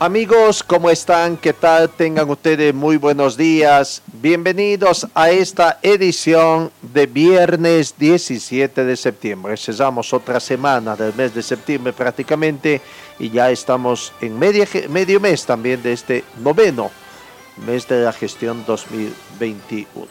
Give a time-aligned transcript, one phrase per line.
[0.00, 1.36] Amigos, ¿cómo están?
[1.36, 1.90] ¿Qué tal?
[1.90, 4.00] Tengan ustedes muy buenos días.
[4.12, 9.56] Bienvenidos a esta edición de viernes 17 de septiembre.
[9.56, 12.80] Cesamos otra semana del mes de septiembre prácticamente
[13.18, 16.92] y ya estamos en medio mes también de este noveno
[17.66, 20.06] mes de la gestión 2021.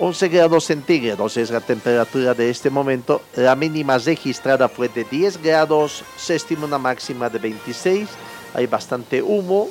[0.00, 3.22] 11 grados centígrados es la temperatura de este momento.
[3.36, 8.08] La mínima registrada fue de 10 grados, se estima una máxima de 26
[8.56, 9.68] hay bastante humo,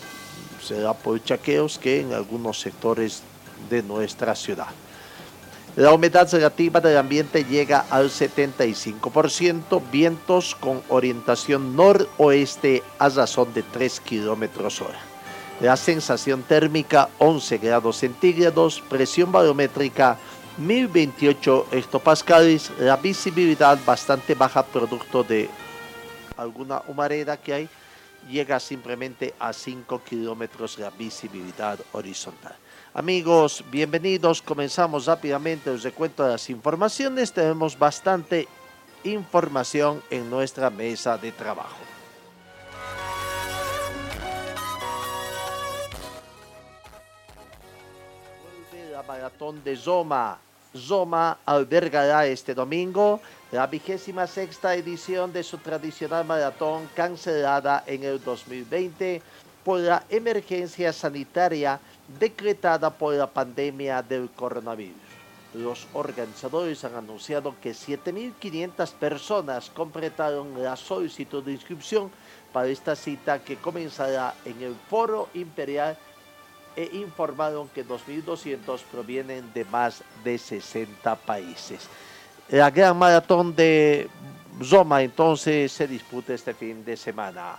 [0.61, 3.23] será por chaqueos que en algunos sectores
[3.67, 4.67] de nuestra ciudad.
[5.75, 13.63] La humedad relativa del ambiente llega al 75%, vientos con orientación noroeste a razón de
[13.63, 14.99] 3 kilómetros hora.
[15.61, 20.17] La sensación térmica 11 grados centígrados, presión barométrica
[20.59, 25.49] 1028 hectopascales, la visibilidad bastante baja producto de
[26.37, 27.69] alguna humareda que hay
[28.29, 32.55] llega simplemente a 5 kilómetros la visibilidad horizontal.
[32.93, 34.41] Amigos, bienvenidos.
[34.41, 37.33] Comenzamos rápidamente el recuento de las informaciones.
[37.33, 38.47] Tenemos bastante
[39.03, 41.77] información en nuestra mesa de trabajo.
[48.91, 50.39] la maratón de Zoma.
[50.75, 58.21] Zoma albergará este domingo la vigésima sexta edición de su tradicional maratón cancelada en el
[58.21, 59.21] 2020
[59.63, 61.79] por la emergencia sanitaria
[62.19, 64.95] decretada por la pandemia del coronavirus.
[65.53, 72.11] Los organizadores han anunciado que 7.500 personas completaron la solicitud de inscripción
[72.51, 75.97] para esta cita que comenzará en el Foro Imperial
[76.75, 81.87] e informaron que 2.200 provienen de más de 60 países.
[82.49, 84.09] La gran maratón de
[84.59, 87.57] Roma entonces se disputa este fin de semana.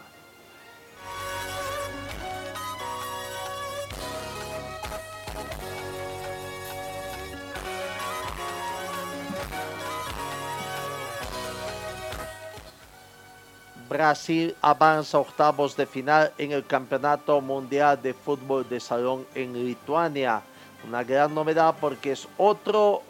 [13.88, 20.42] Brasil avanza octavos de final en el Campeonato Mundial de Fútbol de Salón en Lituania.
[20.86, 23.02] Una gran novedad porque es otro,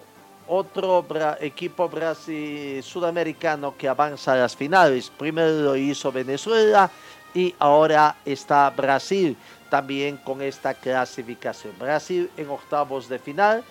[0.46, 1.04] otro
[1.40, 5.10] equipo brasil sudamericano que avanza a las finales.
[5.16, 6.90] Primero lo hizo Venezuela
[7.34, 9.36] y ahora está Brasil
[9.70, 11.74] también con esta clasificación.
[11.78, 13.64] Brasil en octavos de final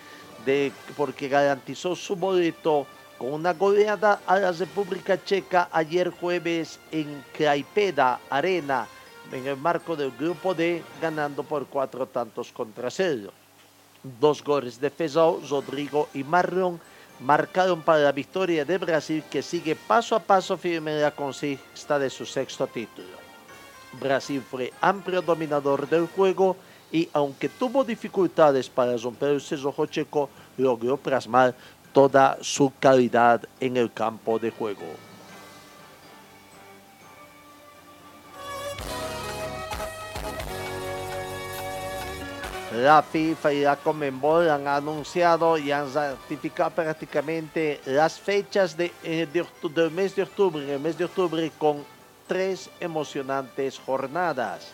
[0.46, 2.86] de, porque garantizó su boleto
[3.18, 8.88] con una goleada a la República Checa ayer jueves en Kraipeda Arena,
[9.32, 13.32] en el marco del grupo D, ganando por cuatro tantos contra cero.
[14.20, 16.80] Dos goles de Fezau, Rodrigo y Marlon
[17.20, 21.98] marcaron para la victoria de Brasil que sigue paso a paso firme en la conquista
[21.98, 23.26] de su sexto título.
[24.00, 26.58] Brasil fue amplio dominador del juego
[26.92, 31.56] y aunque tuvo dificultades para romper el cerrojo checo, logró plasmar
[31.96, 34.84] toda su calidad en el campo de juego.
[42.74, 49.26] La FIFA y la Comenbol han anunciado y han certificado prácticamente las fechas de, eh,
[49.74, 51.86] del mes de octubre, mes de octubre con
[52.28, 54.74] tres emocionantes jornadas.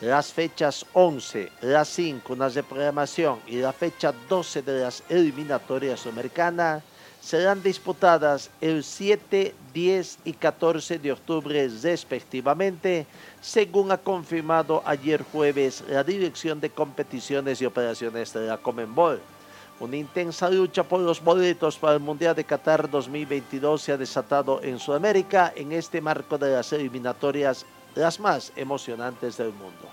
[0.00, 6.82] Las fechas 11, las 5, una reprogramación y la fecha 12 de las eliminatorias americanas
[7.20, 13.06] serán disputadas el 7, 10 y 14 de octubre respectivamente,
[13.42, 19.20] según ha confirmado ayer jueves la Dirección de Competiciones y Operaciones de la Comenbol.
[19.80, 24.62] Una intensa lucha por los boletos para el Mundial de Qatar 2022 se ha desatado
[24.62, 29.88] en Sudamérica en este marco de las eliminatorias las más emocionantes del mundo.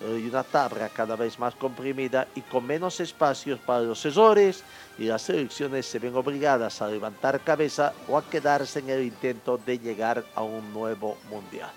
[0.00, 4.64] Y una tabla cada vez más comprimida y con menos espacios para los errores
[4.98, 9.58] y las selecciones se ven obligadas a levantar cabeza o a quedarse en el intento
[9.58, 11.70] de llegar a un nuevo mundial.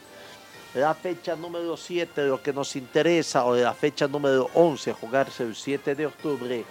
[0.74, 5.56] la fecha número 7, lo que nos interesa, o la fecha número 11, jugarse el
[5.56, 6.66] 7 de octubre,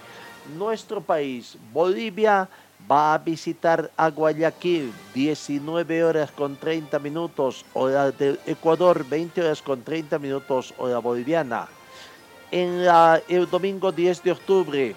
[0.56, 2.48] nuestro país, Bolivia,
[2.90, 9.62] va a visitar a Guayaquil, 19 horas con 30 minutos, hora del Ecuador, 20 horas
[9.62, 11.66] con 30 minutos, hora boliviana.
[12.50, 12.84] En
[13.28, 14.94] el domingo 10 de octubre,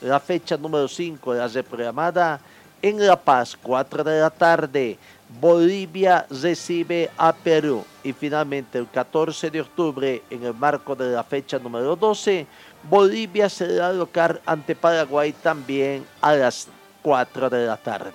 [0.00, 2.40] la fecha número 5 de la reprogramada,
[2.80, 4.98] en La Paz, 4 de la tarde,
[5.40, 7.84] Bolivia recibe a Perú.
[8.02, 12.44] Y finalmente, el 14 de octubre, en el marco de la fecha número 12,
[12.88, 16.68] Bolivia será local ante Paraguay también a las
[17.02, 18.12] 4 de la tarde.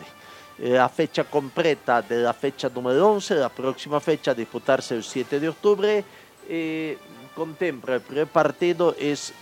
[0.59, 5.39] La fecha completa de la fecha número 11, la próxima fecha a disputarse el 7
[5.39, 6.03] de octubre,
[6.49, 6.97] eh,
[7.35, 9.33] contempla el primer partido es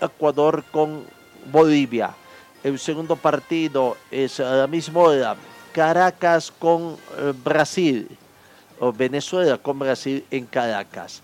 [0.00, 1.04] Ecuador con
[1.46, 2.14] Bolivia.
[2.62, 5.36] El segundo partido es a la misma hora
[5.72, 8.08] Caracas con eh, Brasil
[8.78, 11.22] o Venezuela con Brasil en Caracas.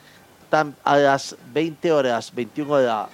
[0.84, 3.08] A las 20 horas, 21 horas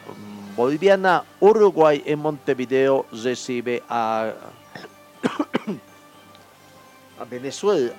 [0.56, 4.33] boliviana, Uruguay en Montevideo recibe a,
[7.19, 7.93] a Venezuela.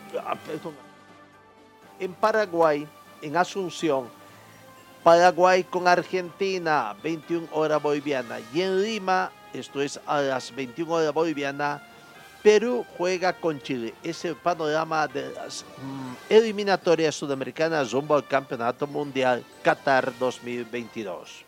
[2.00, 2.88] En Paraguay,
[3.22, 4.08] en Asunción,
[5.04, 8.40] Paraguay con Argentina, 21 horas boliviana.
[8.54, 11.82] Y en Lima, esto es a las 21 horas boliviana,
[12.44, 13.94] Perú juega con Chile.
[14.04, 21.46] Es el panorama de las mm, eliminatorias sudamericanas rumbo al Campeonato Mundial Qatar 2022.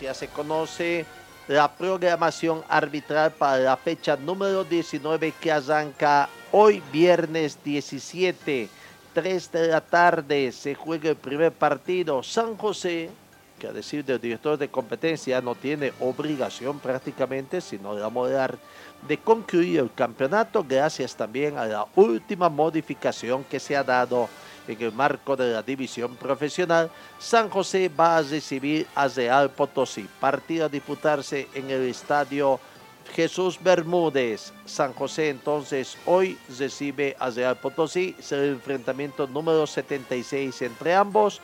[0.00, 1.04] Ya se conoce
[1.46, 8.68] la programación arbitral para la fecha número 19 que arranca hoy viernes 17,
[9.12, 12.22] 3 de la tarde, se juega el primer partido.
[12.22, 13.10] San José,
[13.58, 18.56] que a decir del director de competencia no tiene obligación prácticamente, sino de moderar
[19.08, 24.28] de concluir el campeonato gracias también a la última modificación que se ha dado
[24.68, 30.08] en el marco de la división profesional, San José va a recibir a Real Potosí.
[30.20, 32.60] Partido a disputarse en el estadio
[33.14, 34.52] Jesús Bermúdez.
[34.64, 38.16] San José entonces hoy recibe a Real Potosí.
[38.18, 41.40] Será el enfrentamiento número 76 entre ambos.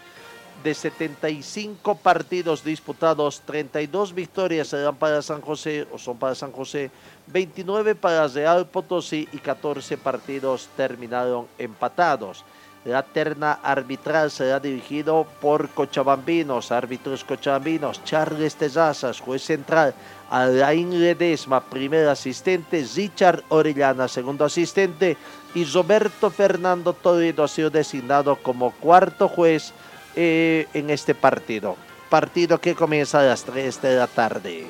[0.65, 6.91] De 75 partidos disputados, 32 victorias serán para San José o son para San José,
[7.29, 12.45] 29 para Real Potosí y 14 partidos terminaron empatados.
[12.85, 19.95] La terna arbitral será dirigido por cochabambinos, árbitros cochabambinos, Charles Tezazas, juez central,
[20.31, 25.17] Alain Ledesma, primer asistente, Richard Orellana, segundo asistente,
[25.55, 29.73] y Roberto Fernando Toledo ha sido designado como cuarto juez
[30.15, 31.77] eh, en este partido.
[32.09, 34.67] Partido que comienza a las 3 de la tarde.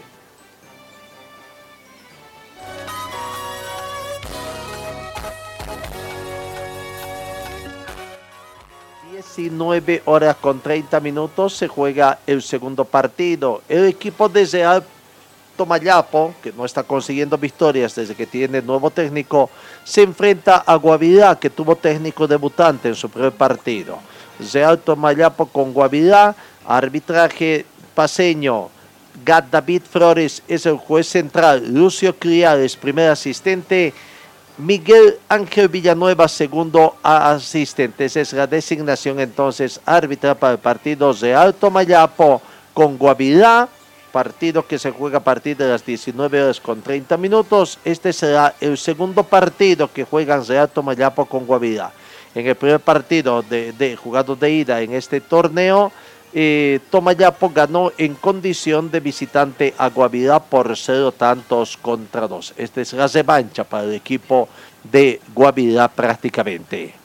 [9.12, 13.62] 19 horas con 30 minutos se juega el segundo partido.
[13.68, 14.82] El equipo de Real
[15.60, 19.50] Tomayapo, que no está consiguiendo victorias desde que tiene nuevo técnico,
[19.84, 23.98] se enfrenta a Guavirá, que tuvo técnico debutante en su primer partido.
[24.54, 26.34] Real Tomayapo con Guavirá,
[26.66, 28.70] arbitraje paseño.
[29.22, 33.92] Gad David Flores es el juez central, Lucio Criales, primer asistente,
[34.56, 38.06] Miguel Ángel Villanueva, segundo asistente.
[38.06, 42.40] Esa es la designación entonces árbitra para el partido de Alto Mayapo
[42.72, 43.68] con Guavirá.
[44.12, 47.78] Partido que se juega a partir de las 19 horas con 30 minutos.
[47.84, 51.92] Este será el segundo partido que juegan Real Tomayapo con Guavirá.
[52.34, 55.92] En el primer partido de, de jugado de ida en este torneo,
[56.32, 62.54] eh, Tomayapo ganó en condición de visitante a Guavirá por cero tantos contra dos.
[62.56, 64.48] Esta es la revancha para el equipo
[64.84, 66.99] de Guavirá prácticamente.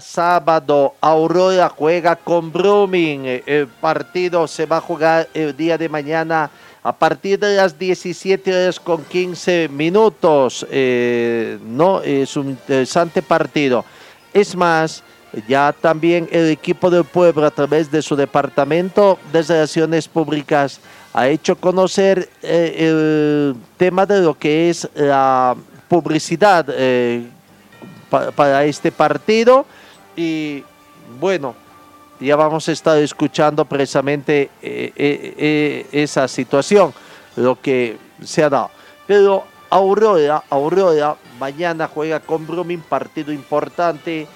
[0.00, 3.42] Sábado, Aurora juega con Brumming.
[3.46, 6.50] El partido se va a jugar el día de mañana
[6.82, 10.66] a partir de las 17 horas con 15 minutos.
[10.70, 13.84] Eh, no, es un interesante partido.
[14.32, 15.02] Es más,
[15.46, 20.80] ya también el equipo del pueblo a través de su departamento de relaciones públicas
[21.12, 25.54] ha hecho conocer eh, el tema de lo que es la
[25.88, 27.28] publicidad eh,
[28.34, 29.66] para este partido
[30.16, 30.64] y
[31.20, 31.54] bueno,
[32.20, 36.94] ya vamos a estar escuchando precisamente eh, eh, eh, esa situación,
[37.36, 38.70] lo que se ha dado.
[39.06, 44.26] Pero Aurora, Aurora mañana juega con Brumming, partido importante.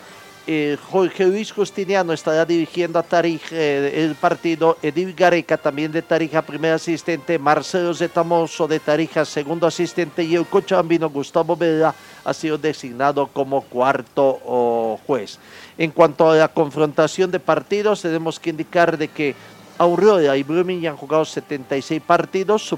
[0.51, 4.79] Eh, Jorge Luis Justiniano estará dirigiendo a Tarija el partido.
[4.83, 7.39] Edil Gareca, también de Tarija, primer asistente.
[7.39, 10.25] Marcelo Zetamoso de Tarija, segundo asistente.
[10.25, 11.95] Y el cochabambino Gustavo Vela
[12.29, 15.39] ha sido designado como cuarto juez.
[15.79, 19.35] En cuanto a la confrontación de partidos, tenemos que indicar de que
[19.79, 22.71] Aurora y Brumming han jugado 76 partidos,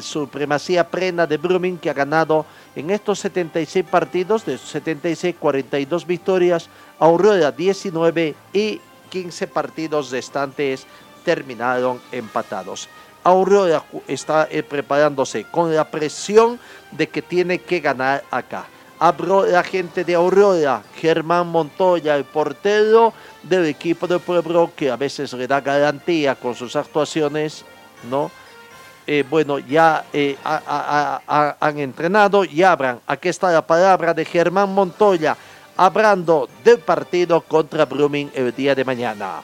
[0.00, 6.68] supremacía plena de Brumming que ha ganado en estos 76 partidos, de 76, 42 victorias,
[6.98, 8.80] Aurora 19 y
[9.10, 10.86] 15 partidos restantes
[11.24, 12.88] terminaron empatados.
[13.24, 16.58] Aurora está eh, preparándose con la presión
[16.90, 18.66] de que tiene que ganar acá.
[19.02, 24.96] Abro la gente de Aurora, Germán Montoya, el portero del equipo de Pueblo, que a
[24.96, 27.64] veces le da garantía con sus actuaciones,
[28.08, 28.30] ¿no?
[29.04, 33.00] Eh, bueno, ya eh, han entrenado y abran.
[33.04, 35.36] Aquí está la palabra de Germán Montoya,
[35.76, 39.42] hablando del partido contra Brumming el día de mañana.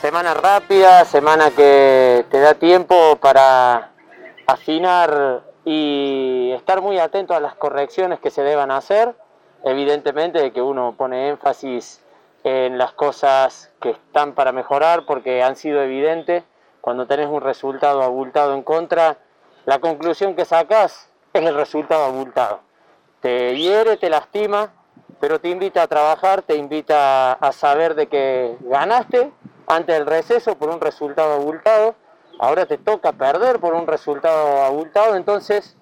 [0.00, 3.93] Semana rápida, semana que te da tiempo para
[4.46, 9.14] afinar y estar muy atento a las correcciones que se deban hacer.
[9.64, 12.02] Evidentemente que uno pone énfasis
[12.44, 16.44] en las cosas que están para mejorar porque han sido evidentes.
[16.80, 19.16] Cuando tenés un resultado abultado en contra,
[19.64, 22.60] la conclusión que sacas es el resultado abultado.
[23.20, 24.70] Te hiere, te lastima,
[25.18, 29.32] pero te invita a trabajar, te invita a saber de que ganaste
[29.66, 31.94] antes del receso por un resultado abultado
[32.38, 35.76] ahora te toca perder por un resultado abultado, entonces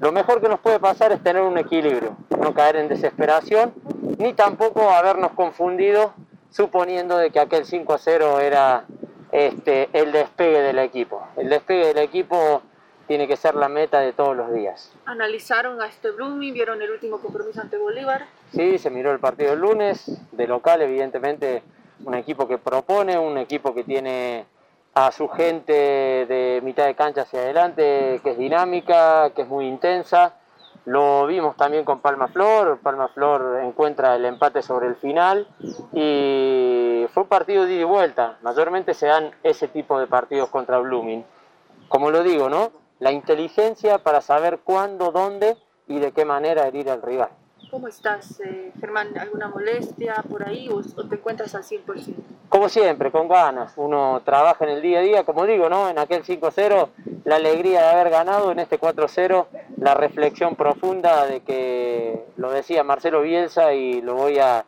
[0.00, 3.72] lo mejor que nos puede pasar es tener un equilibrio, no caer en desesperación,
[4.18, 6.12] ni tampoco habernos confundido
[6.50, 8.84] suponiendo de que aquel 5 a 0 era
[9.32, 11.26] este, el despegue del equipo.
[11.36, 12.62] El despegue del equipo
[13.06, 14.92] tiene que ser la meta de todos los días.
[15.06, 16.52] ¿Analizaron a este Blooming?
[16.54, 18.26] ¿Vieron el último compromiso ante Bolívar?
[18.52, 21.62] Sí, se miró el partido el lunes, de local evidentemente
[22.04, 24.46] un equipo que propone, un equipo que tiene
[24.98, 29.68] a su gente de mitad de cancha hacia adelante, que es dinámica, que es muy
[29.68, 30.34] intensa.
[30.86, 35.46] Lo vimos también con Palma Flor, Palma Flor encuentra el empate sobre el final
[35.92, 38.38] y fue un partido de ida y vuelta.
[38.42, 41.24] Mayormente se dan ese tipo de partidos contra Blooming.
[41.88, 42.72] Como lo digo, ¿no?
[42.98, 47.30] La inteligencia para saber cuándo, dónde y de qué manera herir al rival.
[47.70, 49.18] ¿Cómo estás, eh, Germán?
[49.18, 52.14] ¿Alguna molestia por ahí o, te encuentras al 100%?
[52.48, 53.74] Como siempre, con ganas.
[53.76, 55.90] Uno trabaja en el día a día, como digo, ¿no?
[55.90, 56.88] En aquel 5-0,
[57.24, 59.46] la alegría de haber ganado, en este 4-0,
[59.76, 64.64] la reflexión profunda de que lo decía Marcelo Bielsa y lo voy a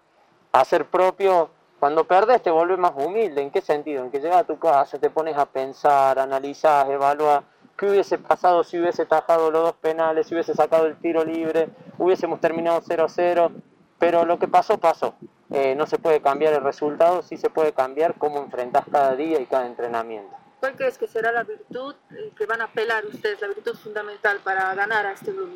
[0.52, 1.48] hacer propio.
[1.78, 3.40] Cuando perdes te vuelves más humilde.
[3.40, 4.04] ¿En qué sentido?
[4.04, 7.42] En que llegas a tu casa, te pones a pensar, analizas, evaluas
[7.80, 11.70] ¿Qué hubiese pasado si hubiese tajado los dos penales, si hubiese sacado el tiro libre?
[11.96, 13.50] Hubiésemos terminado 0-0,
[13.98, 15.14] pero lo que pasó, pasó.
[15.50, 19.40] Eh, no se puede cambiar el resultado, sí se puede cambiar cómo enfrentás cada día
[19.40, 20.36] y cada entrenamiento.
[20.60, 24.40] ¿Cuál crees que será la virtud eh, que van a apelar ustedes, la virtud fundamental
[24.44, 25.54] para ganar a este grupo?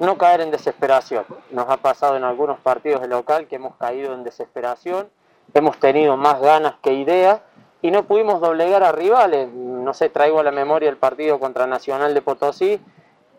[0.00, 1.24] No caer en desesperación.
[1.52, 5.08] Nos ha pasado en algunos partidos de local que hemos caído en desesperación,
[5.54, 7.42] hemos tenido más ganas que ideas
[7.80, 9.48] y no pudimos doblegar a rivales.
[9.88, 12.78] No sé, traigo a la memoria el partido contra Nacional de Potosí.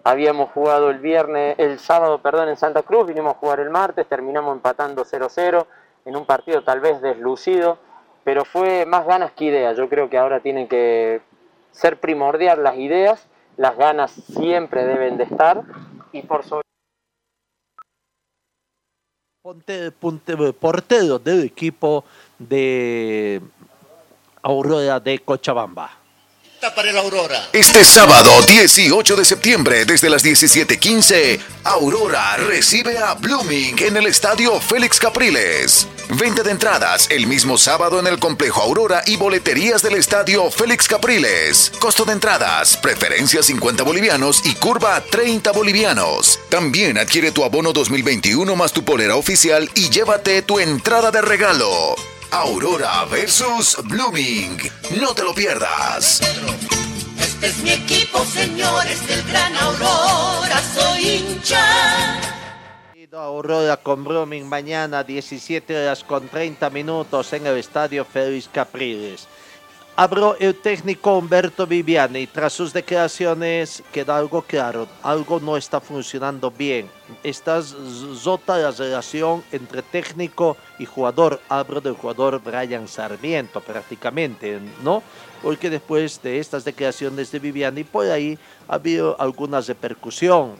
[0.03, 4.07] Habíamos jugado el viernes, el sábado, perdón, en Santa Cruz, vinimos a jugar el martes,
[4.07, 5.67] terminamos empatando 0-0
[6.05, 7.77] en un partido tal vez deslucido,
[8.23, 9.77] pero fue más ganas que ideas.
[9.77, 11.21] Yo creo que ahora tienen que
[11.69, 15.61] ser primordial las ideas, las ganas siempre deben de estar
[16.13, 16.63] y por sobre
[20.59, 22.03] portero del equipo
[22.39, 23.39] de
[24.41, 25.98] Aurora de Cochabamba.
[26.59, 27.47] Para el Aurora.
[27.53, 34.59] Este sábado 18 de septiembre desde las 17:15, Aurora recibe a Blooming en el estadio
[34.59, 35.87] Félix Capriles.
[36.09, 40.89] Venta de entradas el mismo sábado en el complejo Aurora y boleterías del estadio Félix
[40.89, 41.71] Capriles.
[41.79, 46.39] Costo de entradas, preferencia 50 bolivianos y curva 30 bolivianos.
[46.49, 51.95] También adquiere tu abono 2021 más tu polera oficial y llévate tu entrada de regalo.
[52.31, 54.57] Aurora versus Blooming.
[54.99, 56.21] No te lo pierdas.
[57.19, 62.19] Este es mi equipo, señores del Gran Aurora, soy hincha.
[63.11, 69.27] Aurora con Blooming mañana 17 horas con 30 minutos en el estadio Félix Capriles.
[70.01, 72.25] Abro el técnico Humberto Viviani.
[72.25, 76.89] Tras sus declaraciones queda algo claro, algo no está funcionando bien
[77.23, 77.61] está
[78.23, 81.41] rota la relación entre técnico y jugador.
[81.49, 85.03] Hablo del jugador Brian Sarmiento prácticamente, ¿no?
[85.41, 90.55] Porque después de estas declaraciones de Viviani, por ahí ha habido alguna repercusión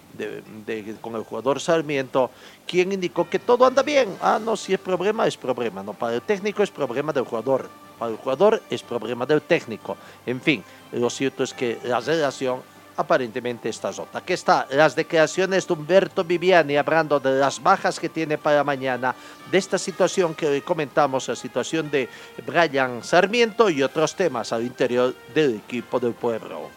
[1.01, 2.31] con el jugador Sarmiento,
[2.65, 4.15] quien indicó que todo anda bien.
[4.21, 5.83] Ah, no, si es problema, es problema.
[5.83, 7.69] No, para el técnico es problema del jugador.
[7.97, 9.97] Para el jugador es problema del técnico.
[10.25, 12.61] En fin, lo cierto es que la relación
[12.99, 14.19] aparentemente está rota.
[14.19, 19.15] Aquí está las declaraciones de Humberto Viviani hablando de las bajas que tiene para mañana,
[19.49, 22.09] de esta situación que hoy comentamos, la situación de
[22.45, 26.69] Brian Sarmiento y otros temas al interior del equipo del pueblo.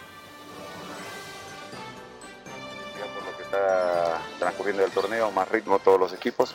[3.14, 6.54] por lo que está transcurriendo el torneo, más ritmo todos los equipos.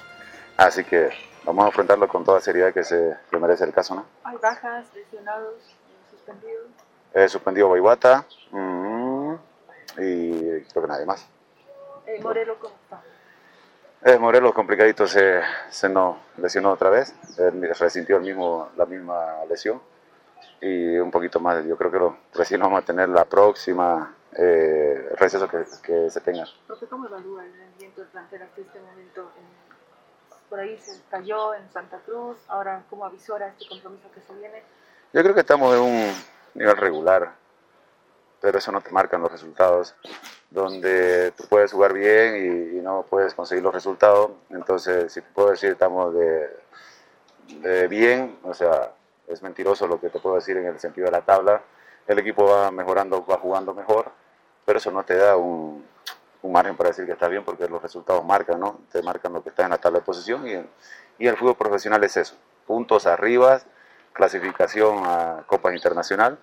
[0.56, 1.10] Así que
[1.44, 4.06] vamos a afrontarlo con toda seriedad que se que merece el caso, ¿no?
[4.24, 6.68] Hay bajas, lesionados, eh, suspendidos.
[7.14, 9.07] He suspendido Boiguata mm,
[9.98, 11.26] y creo que nadie más.
[12.06, 13.02] Eh, Morelo, ¿cómo está?
[14.06, 19.44] Eh, Morelos complicadito se, se nos lesionó otra vez, él resintió el mismo, la misma
[19.50, 19.82] lesión
[20.62, 25.10] y un poquito más, yo creo que lo, recién vamos a tener la próxima eh,
[25.18, 26.46] receso que, que se tenga.
[26.68, 29.32] Profe, ¿cómo evalúa el rendimiento del plantel hasta este momento?
[29.38, 29.68] En-
[30.48, 34.64] por ahí se cayó en Santa Cruz, ahora ¿cómo avisora este compromiso que se viene?
[35.12, 36.14] Yo creo que estamos en un
[36.54, 37.32] nivel regular,
[38.42, 39.96] pero eso no te marcan los resultados.
[40.50, 45.50] Donde tú puedes jugar bien y, no puedes conseguir los resultados, entonces si te puedo
[45.50, 48.94] decir estamos de, bien, o sea,
[49.28, 51.62] es mentiroso lo que te puedo decir en el sentido de la tabla.
[52.08, 54.10] El equipo va mejorando, va jugando mejor,
[54.64, 55.86] pero eso no te da un,
[56.44, 58.80] margen para decir que está bien porque los resultados marcan, ¿no?
[58.90, 60.54] Te marcan lo que está en la tabla de posición y,
[61.20, 63.60] y el fútbol profesional es eso, puntos arriba,
[64.14, 66.40] clasificación a Copas Internacional.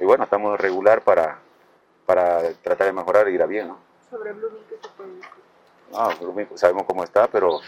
[0.00, 1.38] Y bueno, estamos regular para,
[2.04, 3.78] para tratar de mejorar y ir a bien, ¿no?
[4.10, 5.30] Sobre Blooming, ¿qué se puede decir?
[5.90, 7.60] No, Blooming, sabemos cómo está, pero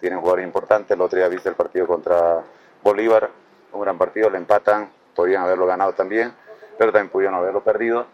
[0.00, 0.90] tienen jugadores importantes.
[0.94, 2.42] El otro día viste el partido contra
[2.82, 3.30] Bolívar,
[3.72, 6.32] un gran partido, le empatan, podían haberlo ganado también,
[6.78, 8.06] pero también pudieron haberlo perdido.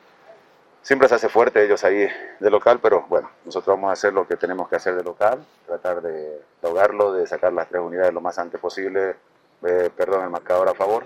[0.82, 2.08] Siempre se hace fuerte ellos ahí
[2.40, 5.44] de local, pero bueno, nosotros vamos a hacer lo que tenemos que hacer de local,
[5.64, 9.14] tratar de lograrlo, de sacar las tres unidades lo más antes posible,
[9.62, 11.04] eh, perdón, el marcador a favor,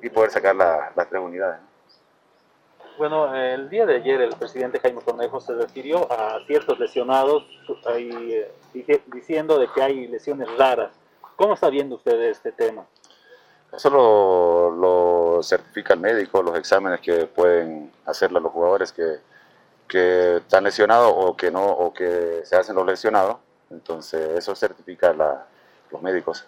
[0.00, 1.58] y poder sacar la- las tres unidades.
[2.98, 3.26] ¿No?
[3.26, 7.44] Bueno, el día de ayer el presidente Jaime Cornejo se refirió a ciertos lesionados
[7.86, 8.10] ahí,
[8.74, 10.90] eh, diciendo de que hay lesiones raras.
[11.36, 12.84] ¿Cómo está viendo usted este tema?
[13.72, 14.70] Eso lo,
[15.36, 19.16] lo certifica el médico, los exámenes que pueden hacerle a los jugadores que,
[19.86, 23.36] que están lesionados o que no, o que se hacen los lesionados.
[23.70, 25.46] Entonces, eso certifica la-
[25.90, 26.46] los médicos.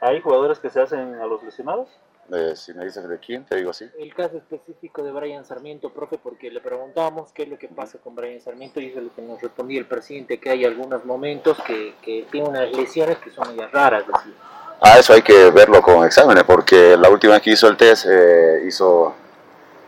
[0.00, 1.88] ¿Hay jugadores que se hacen a los lesionados?
[2.30, 3.88] Eh, si me dices de quién, te digo sí.
[3.98, 7.96] El caso específico de Brian Sarmiento, profe, porque le preguntábamos qué es lo que pasa
[8.04, 11.04] con Brian Sarmiento y eso es lo que nos respondía el presidente, que hay algunos
[11.06, 14.04] momentos que, que tiene unas lesiones que son medias raras.
[14.06, 14.32] decía.
[14.80, 18.04] Ah, eso hay que verlo con exámenes, porque la última vez que hizo el test,
[18.08, 19.14] eh, hizo,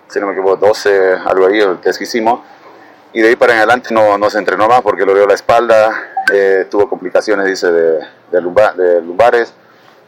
[0.09, 2.41] si no me equivoco, 12, algo ahí, el test que hicimos,
[3.13, 5.35] y de ahí para en adelante no, no se entrenó más porque le dio la
[5.35, 5.91] espalda,
[6.33, 7.99] eh, tuvo complicaciones, dice, de,
[8.33, 9.53] de, lumba- de lumbares,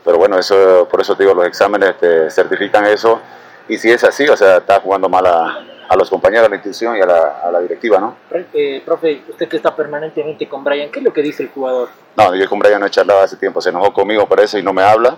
[0.05, 3.21] pero bueno, eso por eso te digo, los exámenes te certifican eso,
[3.69, 6.57] y si es así, o sea, está jugando mal a, a los compañeros de la
[6.57, 8.17] institución y a la, a la directiva, ¿no?
[8.53, 11.89] Eh, profe, usted que está permanentemente con Brian, ¿qué es lo que dice el jugador?
[12.17, 14.63] No, yo con Brian no he charlado hace tiempo, se enojó conmigo por eso y
[14.63, 15.17] no me habla.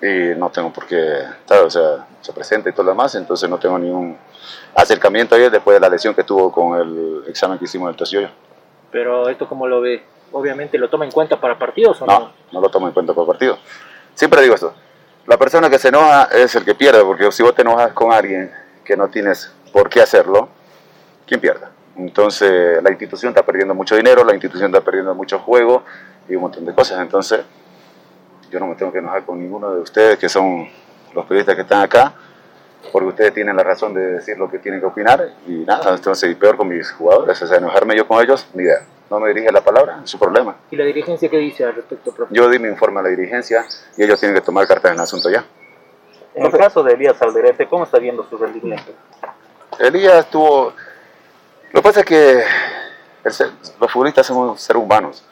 [0.00, 3.48] Y no tengo por qué, claro, o sea, se presenta y todo lo demás, entonces
[3.48, 4.16] no tengo ningún
[4.74, 7.96] acercamiento ayer después de la lesión que tuvo con el examen que hicimos en el
[7.96, 8.28] Tosillo.
[8.90, 12.18] Pero esto cómo lo ve, obviamente lo toma en cuenta para partidos o no?
[12.18, 13.58] No, no lo tomo en cuenta por partido.
[14.14, 14.74] Siempre digo esto,
[15.26, 18.12] la persona que se enoja es el que pierde, porque si vos te enojas con
[18.12, 18.50] alguien
[18.84, 20.48] que no tienes por qué hacerlo,
[21.26, 21.66] ¿quién pierde?
[21.96, 25.82] Entonces la institución está perdiendo mucho dinero, la institución está perdiendo mucho juego
[26.28, 27.00] y un montón de cosas.
[27.00, 27.40] Entonces
[28.50, 30.68] yo no me tengo que enojar con ninguno de ustedes que son
[31.14, 32.14] los periodistas que están acá,
[32.90, 36.30] porque ustedes tienen la razón de decir lo que tienen que opinar y nada, entonces
[36.30, 38.82] y peor con mis jugadores, o sea, enojarme yo con ellos, ni idea.
[39.12, 40.56] No me dirige la palabra, es su problema.
[40.70, 42.34] ¿Y la dirigencia qué dice al respecto, profe?
[42.34, 43.62] Yo di mi informe a la dirigencia
[43.94, 45.44] y ellos tienen que tomar cartas en el asunto ya.
[46.34, 48.90] En el caso de Elías Alderete, ¿cómo está viendo su rendimiento?
[49.78, 50.72] Elías tuvo...
[51.72, 52.42] Lo que pasa es que
[53.24, 55.22] el ser- los futbolistas somos seres humanos,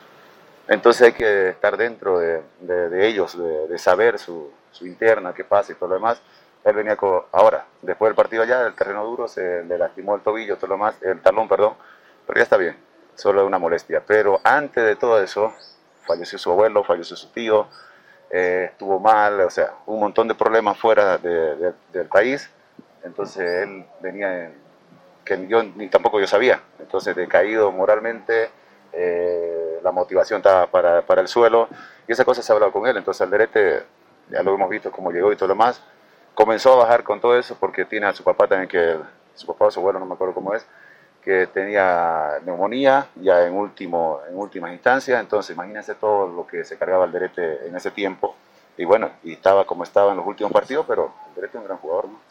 [0.68, 5.32] entonces hay que estar dentro de, de- de ellos, de, de saber su, su interna,
[5.32, 6.20] qué pasa y todo lo demás.
[6.64, 10.20] Él venía con, ahora, después del partido allá, el terreno duro, se le lastimó el
[10.20, 11.72] tobillo, todo lo demás, el talón, perdón,
[12.26, 12.76] pero ya está bien,
[13.20, 14.02] solo una molestia.
[14.06, 15.52] Pero antes de todo eso,
[16.06, 17.68] falleció su abuelo, falleció su tío,
[18.30, 22.50] eh, estuvo mal, o sea, un montón de problemas fuera de- de- del país.
[23.04, 24.54] Entonces él venía en-
[25.24, 26.61] que yo ni tampoco yo sabía.
[26.78, 28.50] Entonces decaído moralmente,
[28.92, 31.68] eh, la motivación estaba para, para, el suelo
[32.09, 32.96] y esa cosa se ha hablado con él.
[32.96, 33.85] Entonces Alderete,
[34.30, 35.83] ya lo hemos visto cómo llegó y todo lo más,
[36.35, 38.96] comenzó a bajar con todo eso porque tiene a su papá también que,
[39.35, 40.66] su papá o su abuelo, no me acuerdo cómo es,
[41.22, 45.20] que tenía neumonía ya en, último, en últimas instancias.
[45.20, 48.35] Entonces imagínense todo lo que se cargaba Alderete en ese tiempo.
[48.76, 51.78] Y bueno, y estaba como estaba en los últimos partidos, pero Alderete es un gran
[51.78, 52.29] jugador, ¿no?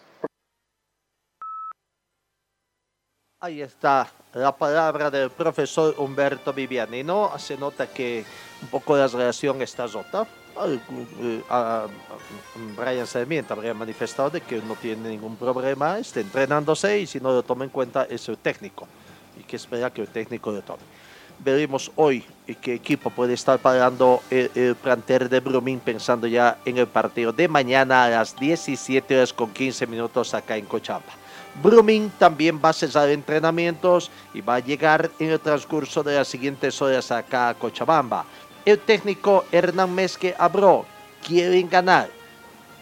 [3.42, 7.04] Ahí está la palabra del profesor Humberto Viviani.
[7.04, 8.26] No se nota que
[8.62, 10.28] un poco la relación está rota.
[11.50, 11.88] A,
[12.76, 17.32] Brian Sarmiento habría manifestado de que no tiene ningún problema, está entrenándose y si no
[17.32, 18.86] lo toma en cuenta es el técnico
[19.40, 20.84] y que espera que el técnico lo tome.
[21.40, 22.26] Veremos hoy
[22.62, 27.32] qué equipo puede estar pagando el, el planter de Brumming pensando ya en el partido
[27.32, 31.29] de mañana a las 17 horas con 15 minutos acá en Cochabamba.
[31.62, 36.28] Brumming también va a cesar entrenamientos y va a llegar en el transcurso de las
[36.28, 38.26] siguientes horas acá a Cochabamba.
[38.66, 40.86] El técnico Hernán Mesque habló,
[41.26, 42.10] quieren ganar,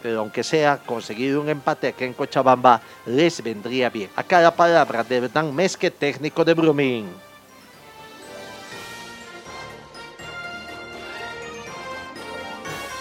[0.02, 4.10] pero aunque sea conseguir un empate acá en Cochabamba, les vendría bien.
[4.16, 7.06] Acá la palabra de Hernán Mesque, técnico de Brumming.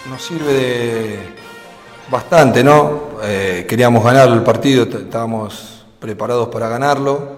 [0.09, 1.46] Nos sirve de
[2.09, 3.19] bastante, ¿no?
[3.23, 7.37] Eh, queríamos ganar el partido, estábamos preparados para ganarlo,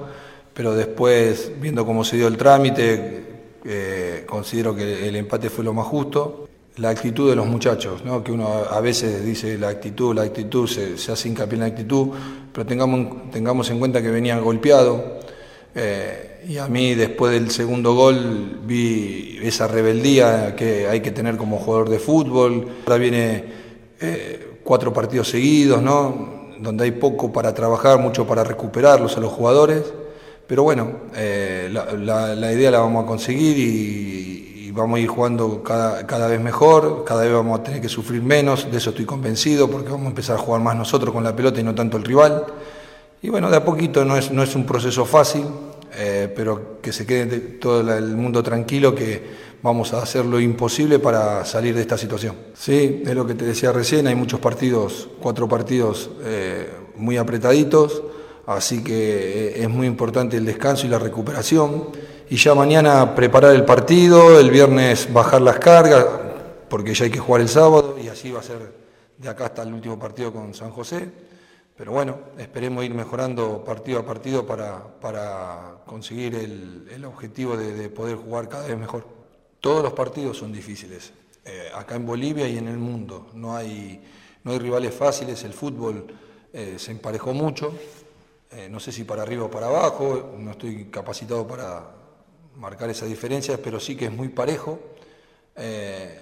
[0.54, 3.24] pero después, viendo cómo se dio el trámite,
[3.66, 6.48] eh, considero que el empate fue lo más justo.
[6.78, 8.24] La actitud de los muchachos, ¿no?
[8.24, 12.08] que uno a veces dice la actitud, la actitud, se, hace hincapié en la actitud,
[12.54, 15.02] pero tengamos, tengamos en cuenta que venían golpeados.
[15.76, 21.36] Eh, y a mí después del segundo gol vi esa rebeldía que hay que tener
[21.36, 22.66] como jugador de fútbol.
[22.86, 23.44] Ahora viene
[24.70, 26.30] cuatro partidos seguidos, ¿no?
[26.60, 29.82] donde hay poco para trabajar, mucho para recuperarlos a los jugadores.
[30.46, 36.06] Pero bueno, eh, la, idea la vamos a conseguir y, vamos a ir jugando cada,
[36.06, 39.68] cada, vez mejor, cada vez vamos a tener que sufrir menos, de eso estoy convencido,
[39.72, 42.04] porque vamos a empezar a jugar más nosotros con la pelota y no tanto el
[42.04, 42.46] rival.
[43.24, 45.46] Y bueno, de a poquito no es, no es un proceso fácil,
[46.00, 47.26] eh, pero que se quede
[47.60, 52.36] todo el mundo tranquilo que vamos a hacer lo imposible para salir de esta situación.
[52.54, 58.02] Sí, es lo que te decía recién, hay muchos partidos, cuatro partidos eh, muy apretaditos
[58.50, 61.90] Así que eh, es muy importante el descanso y la recuperación.
[62.32, 66.04] Y ya mañana preparar el partido, el viernes bajar las cargas,
[66.68, 68.74] porque ya hay que jugar el sábado y así va a ser
[69.20, 71.12] de acá hasta el último partido con San José.
[71.80, 78.50] Pero bueno, esperemos ir mejorando partido a partido para, conseguir el, objetivo de, poder jugar
[78.50, 79.08] cada vez mejor.
[79.62, 81.14] Todos los partidos son difíciles,
[81.46, 83.28] eh, acá en Bolivia y en el mundo.
[83.34, 84.04] No hay,
[84.44, 86.06] no hay rivales fáciles, el fútbol
[86.52, 87.74] eh, se emparejó mucho,
[88.52, 91.92] eh, no sé si para arriba o para abajo, no estoy capacitado para
[92.58, 94.80] marcar esas diferencias, pero sí que es muy parejo.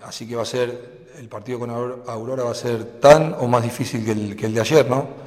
[0.04, 3.64] Así que va a ser, el partido con Aurora va a ser tan o más
[3.64, 5.27] difícil que el, que el de ayer, ¿no?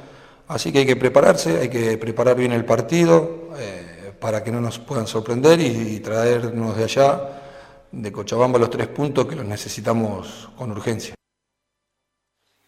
[0.51, 4.59] Así que hay que prepararse, hay que preparar bien el partido eh, para que no
[4.59, 7.41] nos puedan sorprender y, y traernos de allá,
[7.89, 11.15] de Cochabamba, los tres puntos que los necesitamos con urgencia.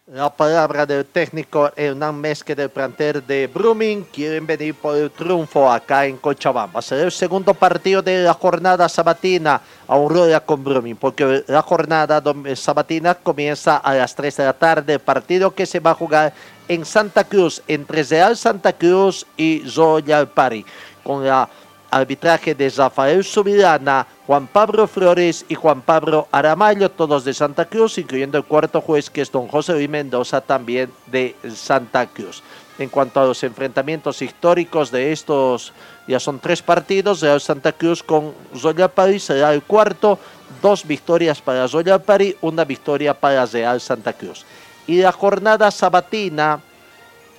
[0.06, 4.04] La palabra del técnico Hernán Mesque del plantel de Brumming.
[4.12, 6.82] Quieren venir por el triunfo acá en Cochabamba.
[6.82, 12.22] Será el segundo partido de la jornada sabatina Aurora con Brumming, porque la jornada
[12.54, 14.98] sabatina comienza a las 3 de la tarde.
[14.98, 16.34] Partido que se va a jugar
[16.68, 20.64] en Santa Cruz, entre Real Santa Cruz y Royal Party,
[21.02, 21.48] con la
[21.90, 27.98] arbitraje de Rafael Subirana, Juan Pablo Flores y Juan Pablo Aramayo, todos de Santa Cruz,
[27.98, 32.42] incluyendo el cuarto juez que es don José Luis Mendoza, también de Santa Cruz.
[32.78, 35.72] En cuanto a los enfrentamientos históricos de estos,
[36.08, 40.18] ya son tres partidos, Real Santa Cruz con Royal París será el cuarto,
[40.60, 44.44] dos victorias para Royal París, una victoria para Real Santa Cruz.
[44.86, 46.60] Y la jornada sabatina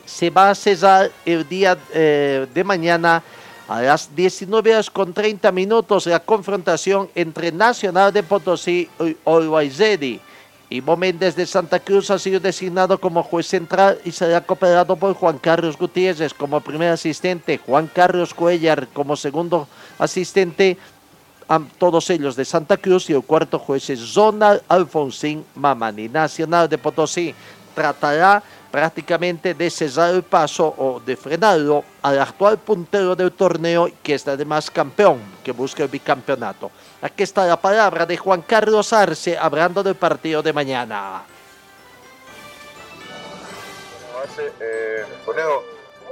[0.06, 3.24] se va a cesar el día eh, de mañana
[3.68, 10.20] a las 19 horas con 30 minutos, la confrontación entre Nacional de Potosí y Olwaizedi.
[10.70, 15.14] Ivo Méndez de Santa Cruz ha sido designado como juez central y será cooperado por
[15.14, 19.68] Juan Carlos Gutiérrez como primer asistente, Juan Carlos Cuellar como segundo
[20.00, 20.78] asistente,
[21.78, 26.10] todos ellos de Santa Cruz y el cuarto juez es Zonal Alfonsín Mamani.
[26.10, 27.34] Nacional de Potosí
[27.74, 34.16] tratará prácticamente de cesar el paso o de frenarlo al actual puntero del torneo, que
[34.16, 36.72] es además campeón, que busca el bicampeonato.
[37.02, 41.24] Aquí está la palabra de Juan Carlos Arce hablando del partido de mañana.
[44.38, 45.06] Eh,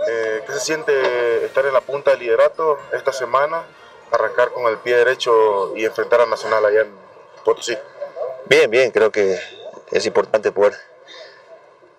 [0.08, 3.64] eh, ¿qué se siente estar en la punta del liderato esta semana?
[4.16, 6.92] Arrancar con el pie derecho y enfrentar al Nacional allá en
[7.44, 7.78] Potosí?
[8.46, 9.40] Bien, bien, creo que
[9.92, 10.74] es importante poder,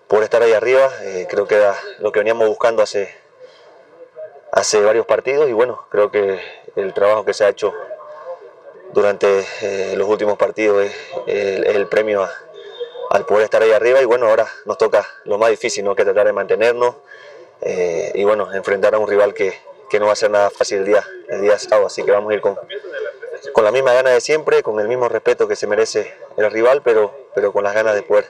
[0.08, 0.90] poder estar ahí arriba.
[1.02, 3.14] Eh, creo que era lo que veníamos buscando hace,
[4.52, 6.40] hace varios partidos y bueno, creo que
[6.76, 7.72] el trabajo que se ha hecho
[8.92, 10.84] durante eh, los últimos partidos
[11.26, 12.32] es, el, premio a-
[13.10, 15.94] al poder estar ahí arriba y bueno, ahora nos toca lo más difícil, ¿no?
[15.94, 16.96] que tratar de mantenernos
[17.60, 19.58] eh, y bueno, enfrentar a un rival que,
[19.94, 22.32] que no va a ser nada fácil el día, el día sábado, así que vamos
[22.32, 22.58] a ir con,
[23.52, 26.82] con la misma gana de siempre, con el mismo respeto que se merece el rival,
[26.82, 28.28] pero, pero con las ganas de poder,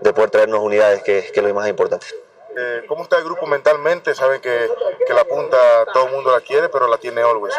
[0.00, 2.06] de poder traernos unidades, que, que es lo más importante.
[2.56, 4.14] Eh, ¿Cómo está el grupo mentalmente?
[4.14, 4.70] Saben que,
[5.06, 5.58] que la punta
[5.92, 7.54] todo el mundo la quiere, pero la tiene Always.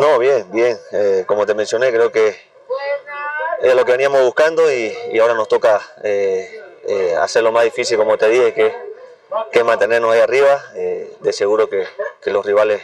[0.00, 0.76] No, bien, bien.
[0.90, 2.36] Eh, como te mencioné, creo que
[3.60, 7.62] es lo que veníamos buscando y, y ahora nos toca eh, eh, hacer lo más
[7.62, 8.87] difícil, como te dije, que,
[9.52, 10.62] que mantenernos ahí arriba.
[10.74, 11.86] Eh, de seguro que,
[12.22, 12.82] que los rivales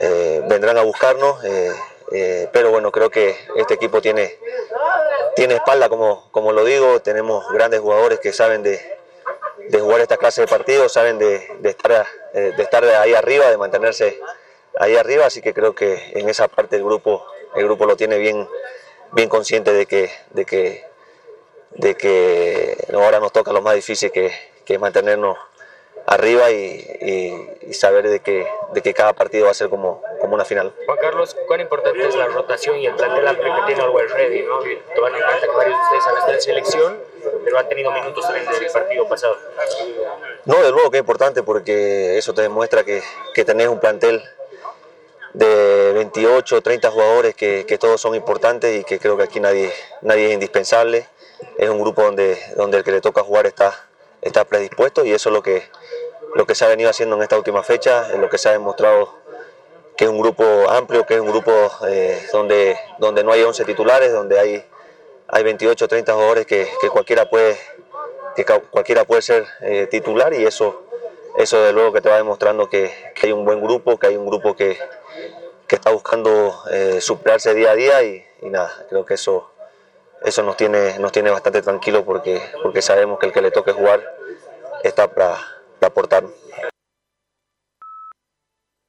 [0.00, 4.38] eh, vendrán a buscarnos, eh, pero bueno, creo que este equipo tiene,
[5.36, 8.80] tiene espalda, como, como lo digo, tenemos grandes jugadores que saben de,
[9.68, 13.58] de jugar esta clase de partidos, saben de, de estar, de estar ahí arriba, de
[13.58, 14.18] mantenerse
[14.78, 17.26] ahí arriba, así que creo que en esa parte el grupo,
[17.56, 18.48] el grupo lo tiene bien,
[19.12, 20.84] bien consciente de que, de que,
[21.72, 24.32] de que ahora nos toca lo más difícil que,
[24.68, 25.38] que es mantenernos
[26.06, 30.02] arriba y, y- y saber de que, de que cada partido va a ser como,
[30.20, 30.74] como una final.
[30.84, 34.42] Juan Carlos, ¿cuán importante es la rotación y el plantel amplio que tiene Always Ready?
[34.42, 34.58] ¿no?
[34.94, 36.98] Tomando en cuenta que varios de ustedes han estado en selección,
[37.44, 39.36] pero han tenido minutos también en el partido pasado.
[40.44, 43.02] No, de luego que es importante porque eso te demuestra que,
[43.34, 44.22] que tenés un plantel
[45.34, 49.72] de 28, 30 jugadores que, que todos son importantes y que creo que aquí nadie,
[50.02, 51.06] nadie es indispensable.
[51.56, 53.87] Es un grupo donde, donde el que le toca jugar está,
[54.22, 55.62] está predispuesto y eso es lo que,
[56.34, 58.52] lo que se ha venido haciendo en esta última fecha, es lo que se ha
[58.52, 59.14] demostrado
[59.96, 61.50] que es un grupo amplio, que es un grupo
[61.88, 64.64] eh, donde, donde no hay 11 titulares, donde hay,
[65.26, 67.58] hay 28, 30 jugadores que, que cualquiera puede
[68.36, 70.84] que cualquiera puede ser eh, titular y eso,
[71.36, 74.26] eso de luego que te va demostrando que, hay un buen grupo, que hay un
[74.26, 74.78] grupo que,
[75.66, 79.50] que está buscando eh, superarse día a día y nada, creo que eso,
[80.24, 83.72] eso nos tiene, nos tiene bastante tranquilos porque, porque sabemos que el que le toque
[83.72, 84.00] jugar
[84.82, 85.36] está para,
[85.80, 86.24] aportar.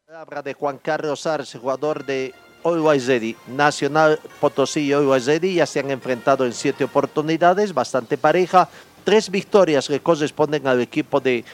[0.06, 3.10] Palabra de Juan Carlos Arce, jugador de Always.
[3.48, 8.68] Nacional Potosí y ya se han enfrentado en siete oportunidades, bastante pareja.
[9.04, 11.46] Tres victorias que corresponden al equipo de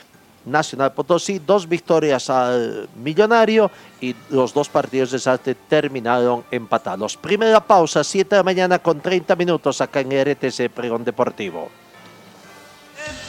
[0.45, 7.17] Nacional Potosí, dos victorias al Millonario y los dos partidos de Sarte terminaron empatados.
[7.17, 11.69] Primera pausa, 7 de la mañana con 30 minutos acá en RTC Pregón Deportivo.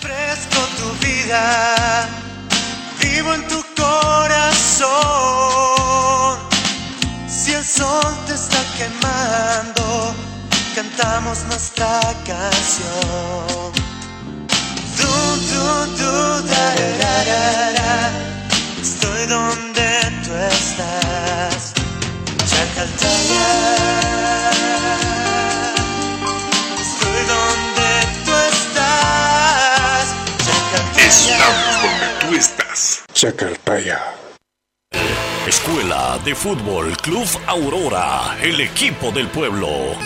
[0.01, 2.09] Fresco tu vida,
[3.01, 4.87] vivo en tu corazón.
[7.29, 10.15] Si el sol te está quemando,
[10.75, 13.66] cantamos nuestra canción.
[18.81, 19.89] Estoy donde
[20.25, 21.73] tú estás,
[22.47, 23.49] Chacaltaya.
[26.81, 27.91] Estoy donde
[28.25, 30.05] tú estás,
[30.45, 31.07] Chacaltaya.
[31.09, 33.03] Estamos donde tú estás.
[33.13, 33.99] Chacaltaya.
[35.47, 39.97] Escuela de Fútbol Club Aurora, el equipo del pueblo.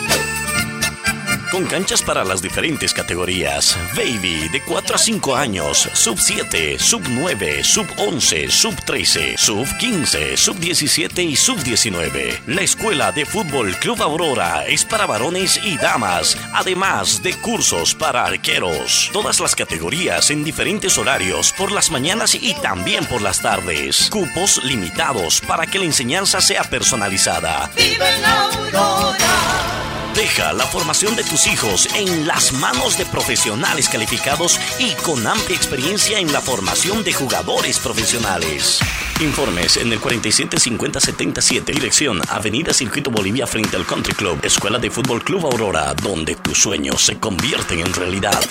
[1.51, 3.77] Con canchas para las diferentes categorías.
[3.93, 9.67] Baby de 4 a 5 años, sub 7, sub 9, sub 11, sub 13, sub
[9.77, 12.43] 15, sub 17 y sub 19.
[12.47, 18.23] La Escuela de Fútbol Club Aurora es para varones y damas, además de cursos para
[18.23, 19.09] arqueros.
[19.11, 24.09] Todas las categorías en diferentes horarios por las mañanas y también por las tardes.
[24.09, 27.69] Cupos limitados para que la enseñanza sea personalizada.
[27.75, 30.00] Vive la aurora.
[30.15, 35.55] Deja la formación de tus hijos en las manos de profesionales calificados y con amplia
[35.55, 38.79] experiencia en la formación de jugadores profesionales.
[39.21, 45.23] Informes en el 475077, dirección Avenida Circuito Bolivia frente al Country Club, Escuela de Fútbol
[45.23, 48.43] Club Aurora, donde tus sueños se convierten en realidad.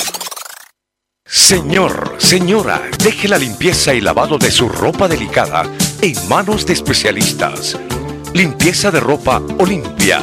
[1.27, 5.71] Señor, señora, deje la limpieza y lavado de su ropa delicada
[6.01, 7.79] en manos de especialistas.
[8.33, 10.23] Limpieza de ropa Olimpia.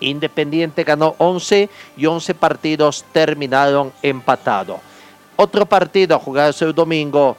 [0.00, 1.68] Independiente ganó 11
[1.98, 4.80] y 11 partidos terminaron empatados.
[5.42, 7.34] Otro partido a jugarse el domingo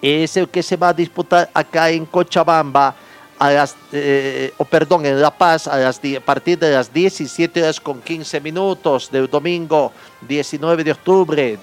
[0.00, 2.94] es el que se va a disputar acá en Cochabamba,
[3.38, 7.78] a las, eh, o perdón, en La Paz, a, las, partir de las 17 horas
[7.78, 9.92] con 15 minutos del domingo
[10.26, 11.58] 19 de octubre.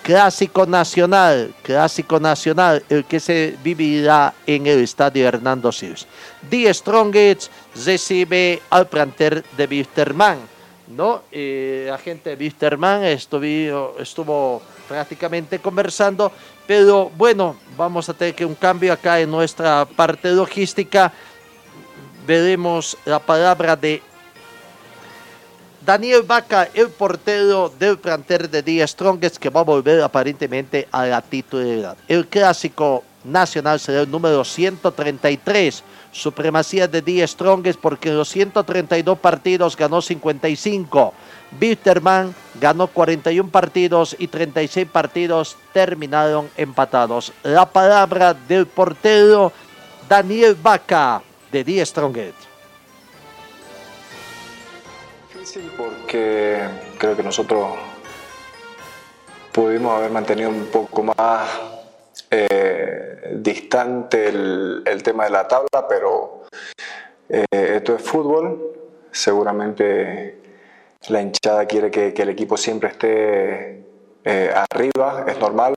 [0.00, 6.06] Clásico Nacional, Clásico Nacional, el que se vivirá en el estadio Hernando Siles.
[6.48, 7.50] Die Strongets
[7.84, 10.38] recibe al planter de Wisterman.
[10.86, 11.22] ¿no?
[11.32, 16.32] Eh, la gente de Wisterman estuvo, estuvo prácticamente conversando,
[16.66, 21.12] pero bueno, vamos a tener que un cambio acá en nuestra parte logística.
[22.26, 24.02] Veremos la palabra de
[25.84, 31.04] Daniel Vaca, el portero del planter de Díaz Strongest, que va a volver aparentemente a
[31.04, 31.96] la titularidad.
[32.08, 35.82] El clásico nacional será el número 133.
[36.10, 41.12] Supremacía de Díaz Strongest porque en los 132 partidos ganó 55.
[41.58, 47.32] Bitterman ganó 41 partidos y 36 partidos terminaron empatados.
[47.42, 49.52] La palabra del portero
[50.08, 52.36] Daniel Vaca de Die Strongest.
[55.32, 56.60] Difícil porque
[56.98, 57.76] creo que nosotros
[59.52, 61.48] pudimos haber mantenido un poco más
[62.30, 66.44] eh, distante el, el, tema de la tabla, pero
[67.28, 68.72] eh, esto es fútbol.
[69.12, 70.43] Seguramente
[71.08, 73.84] la hinchada quiere que, el equipo siempre esté
[74.24, 75.74] eh, arriba, es normal,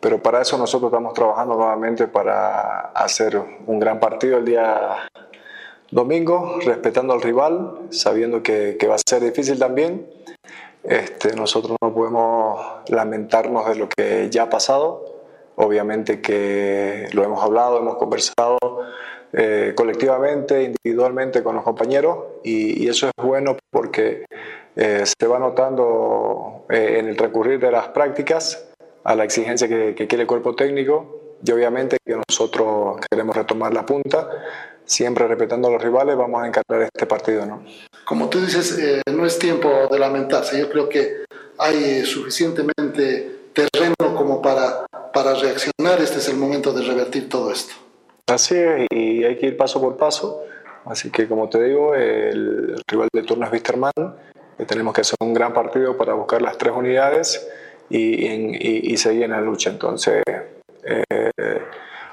[0.00, 5.08] pero para eso nosotros estamos trabajando nuevamente para hacer un gran partido el día
[5.90, 10.06] domingo, respetando al rival, sabiendo que, que va a ser difícil también.
[10.82, 15.04] Este, nosotros no podemos lamentarnos de lo que ya ha pasado.
[15.56, 18.58] Obviamente que lo hemos hablado, hemos conversado
[19.32, 24.24] eh, colectivamente, individualmente con los compañeros y, y eso es bueno porque
[24.76, 28.68] eh, se va notando eh, en el recurrir de las prácticas
[29.04, 33.72] a la exigencia que, que quiere el cuerpo técnico y obviamente que nosotros queremos retomar
[33.72, 34.28] la punta,
[34.84, 37.46] siempre respetando a los rivales, vamos a encarar este partido.
[37.46, 37.64] ¿no?
[38.04, 41.24] Como tú dices, eh, no es tiempo de lamentarse, yo creo que
[41.58, 47.74] hay suficientemente terreno como para, para reaccionar, este es el momento de revertir todo esto.
[48.30, 50.44] Así es, y hay que ir paso por paso.
[50.84, 53.92] Así que, como te digo, el rival de turno es Wisterman.
[54.66, 57.48] Tenemos que hacer un gran partido para buscar las tres unidades
[57.88, 59.70] y, seguir en la lucha.
[59.70, 60.22] Entonces,
[60.84, 61.04] eh,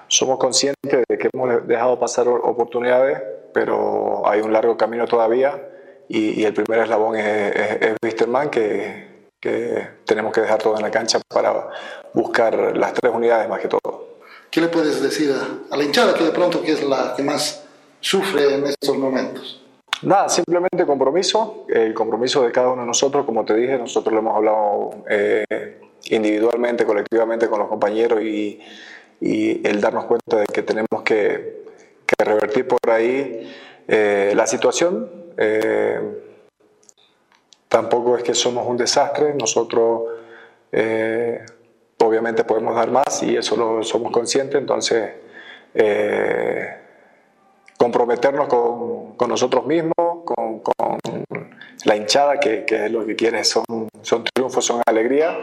[0.07, 3.21] somos conscientes de que hemos dejado pasar oportunidades,
[3.53, 5.61] pero hay un largo camino todavía
[6.07, 9.07] y, el primer eslabón es, es, Wisterman, que
[10.05, 11.69] tenemos que dejar todo en la cancha para
[12.13, 14.06] buscar las tres unidades más que todo.
[14.57, 17.21] ¿Qué le puedes decir a, a, la hinchada que de pronto que es la que
[17.21, 17.63] más
[17.99, 19.63] sufre en estos momentos?
[20.01, 24.19] Nada, simplemente compromiso, el compromiso de cada uno de nosotros, como te dije, nosotros lo
[24.21, 28.59] hemos hablado eh, individualmente, colectivamente con los compañeros y,
[29.21, 31.63] el darnos cuenta de que tenemos que,
[32.07, 33.53] que revertir por ahí
[33.87, 35.07] eh, la situación.
[35.37, 36.01] Eh,
[37.67, 40.01] tampoco es que somos un desastre, nosotros
[42.03, 45.11] obviamente podemos dar más y eso lo somos conscientes, entonces
[47.77, 49.93] comprometernos con, con nosotros mismos,
[50.25, 50.97] con, con,
[51.85, 53.63] la hinchada, que, que es lo que quiere, son,
[54.01, 55.37] son triunfos, son alegría,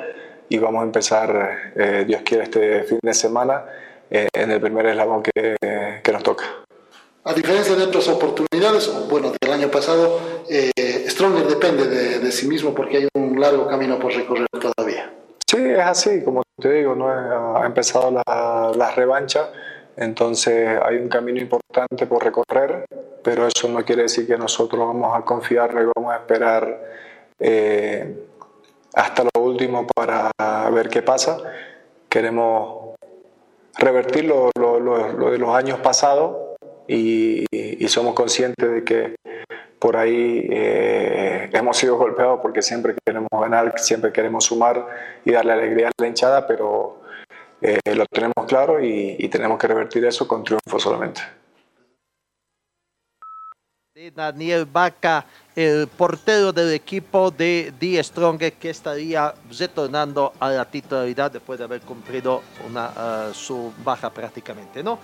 [0.48, 3.64] y vamos a empezar, eh, Dios quiere, este fin de semana
[4.10, 5.56] eh, en el primer eslabón que,
[6.02, 6.44] que, nos toca.
[7.24, 10.70] A diferencia de otras oportunidades, bueno, del año pasado, eh,
[11.08, 15.10] Stronger depende de, de, sí mismo porque hay un largo camino por recorrer todavía.
[15.46, 17.08] Sí, es así, como te digo, ¿no?
[17.08, 19.50] ha empezado la, la revancha
[19.96, 22.86] entonces hay un camino importante por recorrer,
[23.22, 26.80] pero eso no quiere decir que nosotros vamos a confiar y vamos a esperar
[27.38, 28.26] eh,
[28.92, 30.30] hasta lo último para
[30.70, 31.38] ver qué pasa.
[32.08, 32.96] Queremos
[33.78, 36.56] revertir lo, de los años pasados
[36.88, 37.44] y,
[37.86, 39.14] somos conscientes de que
[39.84, 44.86] por ahí eh, hemos sido golpeados porque siempre queremos ganar, siempre queremos sumar
[45.26, 47.02] y darle alegría a la hinchada, pero
[47.60, 51.20] eh, lo tenemos claro y, y, tenemos que revertir eso con triunfo solamente.
[54.14, 61.30] Daniel Vaca, el portero del equipo de Die Strong, que estaría retornando a la titularidad
[61.30, 64.82] después de haber cumplido una, uh, su baja prácticamente.
[64.82, 64.98] ¿no?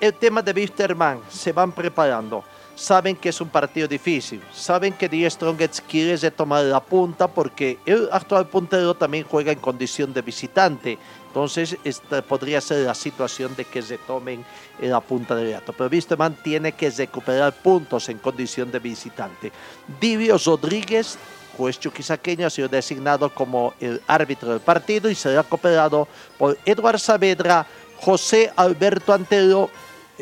[0.00, 2.42] El tema de Wisterman, se van preparando
[2.74, 7.78] saben que es un partido difícil, saben que Die Strongets quiere retomar la punta porque
[7.86, 10.98] el actual puntero también juega en condición de visitante.
[11.28, 14.44] Entonces, esta podría ser la situación de que se tomen
[14.80, 15.72] la punta del gato.
[15.72, 19.50] Pero Wisterman tiene que recuperar puntos en condición de visitante.
[19.98, 21.16] Divio Rodríguez,
[21.56, 26.06] juez chuquisaqueño, ha sido designado como el árbitro del partido y será cooperado
[26.36, 27.66] por Eduard Saavedra,
[27.98, 29.70] José Alberto Antero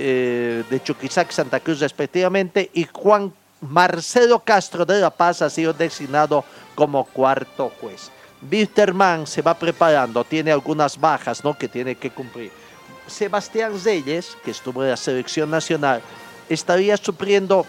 [0.03, 5.75] eh, de Chuquisac, Santa Cruz respectivamente, y Juan Marcelo Castro de La Paz ha sido
[5.75, 6.43] designado
[6.75, 8.11] como cuarto juez.
[8.51, 11.57] Wisterman se va preparando, tiene algunas bajas ¿no?
[11.59, 12.51] que tiene que cumplir.
[13.07, 16.01] Sebastián Reyes, que estuvo en la selección nacional,
[16.49, 17.67] estaría supliendo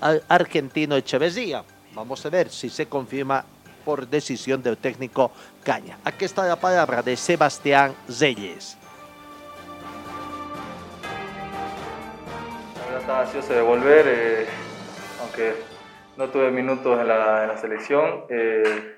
[0.00, 1.62] al argentino Echeverría.
[1.94, 3.44] Vamos a ver si se confirma
[3.84, 5.30] por decisión del técnico
[5.62, 5.98] Caña.
[6.04, 8.78] Aquí está la palabra de Sebastián Reyes.
[12.98, 14.46] Estaba ansioso de volver, eh,
[15.20, 15.54] aunque
[16.16, 18.24] no tuve minutos en la, en selección.
[18.28, 18.96] Eh,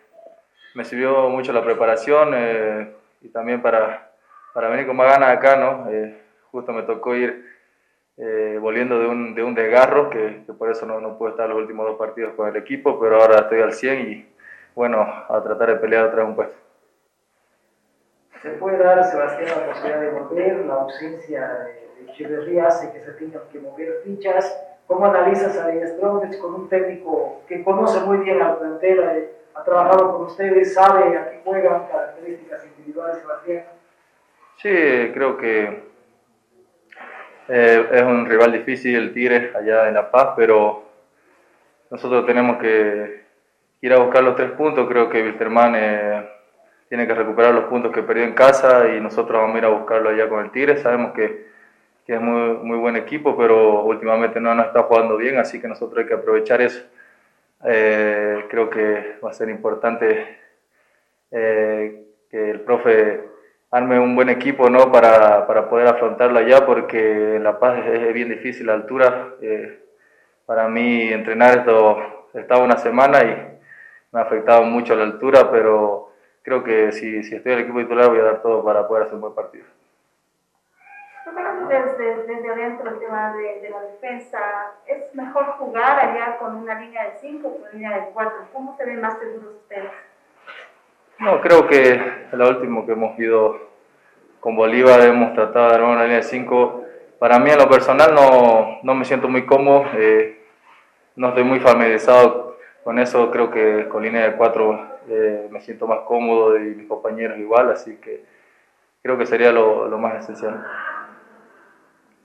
[0.75, 4.11] me sirvió mucho la preparación eh, y también para,
[4.55, 5.89] para, venir con más ganas acá, ¿no?
[6.51, 7.51] justo me tocó ir
[8.61, 11.59] volviendo de un, de un desgarro, que, que por eso no, no, pude estar los
[11.59, 14.29] últimos dos partidos con el equipo, pero ahora estoy al 100 y
[14.75, 16.57] bueno, a tratar de pelear otra vez un puesto.
[18.43, 23.13] ¿Se puede dar, Sebastián, la posibilidad de volver, la ausencia de Echeverría hace que se
[23.13, 24.59] tengan que mover fichas.
[24.87, 29.65] ¿Cómo analizas a Strongest con un técnico que conoce muy bien la plantera, eh, ha
[29.65, 33.65] trabajado con ustedes, sabe a qué juegan, características individuales, Sebastián?
[34.57, 35.83] Sí, creo que
[37.49, 40.85] eh, es un rival difícil el Tigre allá en La Paz, pero
[41.91, 43.25] nosotros tenemos que
[43.81, 44.89] ir a buscar los tres puntos.
[44.89, 46.29] Creo que Wilterman eh,
[46.89, 49.69] tiene que recuperar los puntos que perdió en casa y nosotros vamos a ir a
[49.69, 50.79] buscarlo allá con el Tigre.
[50.79, 51.52] Sabemos que
[52.07, 55.69] que es muy, muy buen equipo, pero últimamente no, no está jugando bien, así que
[55.69, 56.83] nosotros hay que aprovechar eso.
[57.65, 60.39] Eh, creo que va a ser importante
[61.31, 63.25] eh, que el profe
[63.71, 64.91] arme un buen equipo ¿no?
[64.91, 69.35] para, para poder afrontarlo allá, porque La Paz es, bien difícil la altura.
[69.41, 69.79] Eh,
[70.45, 73.59] para mí entrenar esto estaba una semana y
[74.13, 77.79] me ha afectado mucho la altura, pero creo que si, si estoy en el equipo
[77.79, 79.65] titular voy a dar todo para poder hacer un buen partido
[81.69, 84.39] desde, desde adentro el tema de, de, la defensa.
[84.87, 88.33] ¿Es mejor jugar allá con una línea de 5 o con una línea de 4?
[88.53, 89.91] ¿Cómo se ven más seguros ustedes?
[91.19, 93.61] No, creo que lo último que hemos ido
[94.41, 96.85] con Bolívar hemos tratado de armar una línea de 5.
[97.19, 100.45] Para mí en lo personal no, no me siento muy cómodo, eh,
[101.15, 105.87] no estoy muy familiarizado con eso, creo que con línea de 4 eh, me siento
[105.87, 108.25] más cómodo y mis compañeros igual, así que
[109.03, 110.65] creo que sería lo, lo más esencial.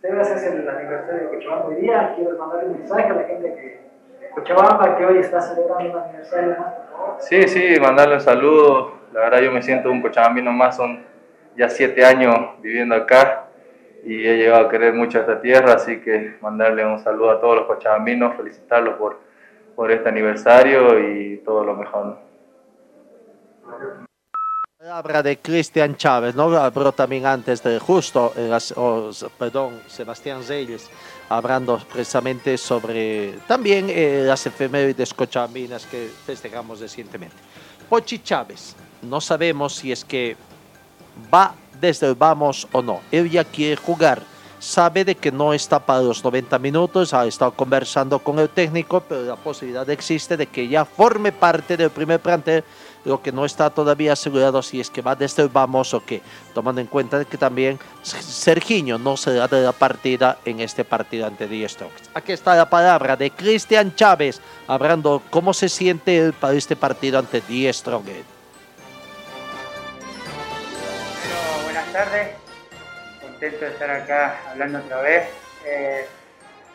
[0.07, 2.13] Debes es el aniversario de Cochabamba hoy día.
[2.15, 6.55] Quiero mandarle un mensaje a la gente que Cochabamba que hoy está celebrando un aniversario
[6.57, 7.25] más.
[7.25, 8.93] Sí, sí, mandarle un saludo.
[9.11, 11.03] La verdad yo me siento un cochabambino más, son
[11.57, 13.47] ya siete años viviendo acá
[14.05, 17.57] y he llegado a querer mucho esta tierra, así que mandarle un saludo a todos
[17.57, 19.19] los cochabambinos, felicitarlos por,
[19.75, 22.17] por este aniversario y todo lo mejor.
[24.87, 26.43] Palabra de Cristian Chávez, ¿no?
[26.55, 28.57] Habló también antes de justo, eh,
[29.37, 30.89] perdón, Sebastián Zeyes,
[31.27, 37.35] hablando precisamente sobre también eh, las efemérides cochabambinas que festejamos recientemente.
[37.89, 40.37] Pochi Chávez, no sabemos si es que
[41.33, 43.01] va desde el vamos o no.
[43.11, 44.21] Él ya quiere jugar.
[44.59, 49.01] Sabe de que no está para los 90 minutos, ha estado conversando con el técnico,
[49.01, 52.63] pero la posibilidad existe de que ya forme parte del primer plantel,
[53.05, 56.21] lo que no está todavía asegurado si es que va desde vamos o qué,
[56.53, 61.47] tomando en cuenta que también Sergiño no será de la partida en este partido ante
[61.47, 62.09] The Strongest.
[62.13, 67.19] Aquí está la palabra de Cristian Chávez, hablando cómo se siente él para este partido
[67.19, 68.25] ante The Strongest.
[71.23, 72.35] Bueno, buenas tardes.
[73.21, 75.29] Contento de estar acá hablando otra vez.
[75.65, 76.05] Eh,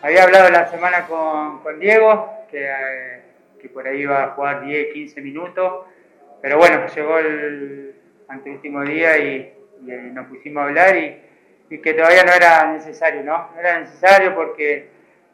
[0.02, 3.22] había hablado la semana con, con Diego, que, eh,
[3.60, 5.86] que por ahí iba a jugar 10, 15 minutos.
[6.42, 7.94] Pero bueno, llegó el
[8.26, 9.54] anteúltimo día y,
[9.88, 11.18] eh, nos pusimos a hablar y,
[11.80, 13.50] que todavía no era necesario, ¿no?
[13.54, 14.88] No era necesario porque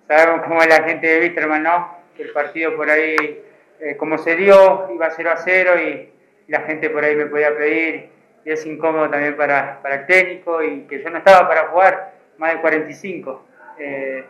[0.06, 1.98] sabemos cómo es la gente de Wisterman, ¿no?
[2.16, 3.42] Que el partido por ahí,
[3.80, 6.12] eh, como se dio, iba 0 a 0 y,
[6.46, 8.08] la gente por ahí me podía pedir
[8.42, 12.14] y es incómodo también para, para el técnico y que yo no estaba para jugar
[12.38, 13.46] más de 45.
[13.78, 14.24] Eh,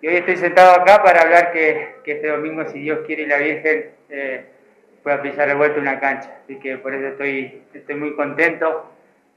[0.00, 3.26] y hoy estoy sentado acá para hablar que, que este domingo, si Dios quiere y
[3.26, 4.44] la Virgen, eh,
[5.02, 6.38] pueda pisar de vuelta una cancha.
[6.44, 8.90] Así que por eso estoy, estoy muy contento,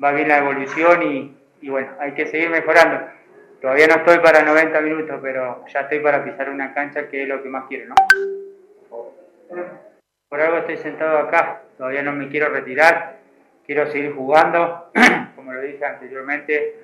[0.03, 3.07] va bien la evolución y, y bueno, hay que seguir mejorando.
[3.61, 7.29] Todavía no estoy para 90 minutos, pero ya estoy para pisar una cancha que es
[7.29, 7.95] lo que más quiero, ¿no?
[10.27, 13.17] Por algo estoy sentado acá, todavía no me quiero retirar,
[13.65, 14.89] quiero seguir jugando,
[15.35, 16.75] como lo dije anteriormente,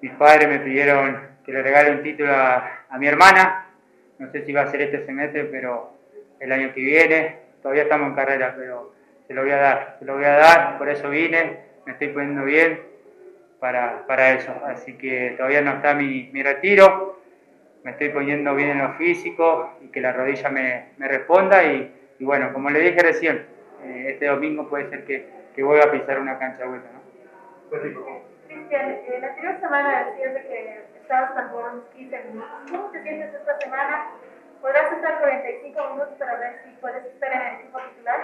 [0.00, 3.66] mis padres me pidieron que le regale un título a, a mi hermana,
[4.18, 5.94] no sé si va a ser este semestre, pero
[6.38, 8.92] el año que viene, todavía estamos en carrera, pero
[9.26, 12.08] se lo voy a dar, se lo voy a dar, por eso vine, me estoy
[12.08, 12.82] poniendo bien
[13.60, 17.20] para, para eso, así que todavía no está mi, mi retiro,
[17.84, 21.94] me estoy poniendo bien en lo físico y que la rodilla me, me responda y,
[22.18, 23.46] y bueno, como le dije recién,
[23.84, 26.98] eh, este domingo puede ser que, que vuelva a pisar una cancha de vuelta, ¿no?
[28.48, 32.50] Cristian, eh, la anterior semana decías de que estabas unos 15 minutos.
[32.70, 34.10] ¿Cómo te sientes esta semana?
[34.60, 38.20] ¿Podrás estar 45 minutos para ver si puedes estar en el equipo titular?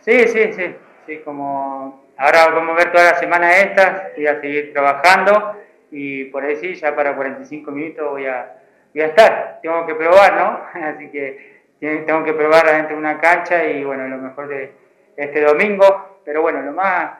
[0.00, 0.76] Sí, sí, sí,
[1.06, 5.56] sí, como ahora vamos a ver toda la semana esta, voy a seguir trabajando
[5.90, 8.54] y por ahí sí, ya para 45 minutos voy a,
[8.92, 9.60] voy a estar.
[9.62, 10.80] Tengo que probar, ¿no?
[10.86, 14.72] Así que tengo que probar adentro de una cancha y bueno, lo mejor de
[15.16, 17.18] este domingo, pero bueno, lo más,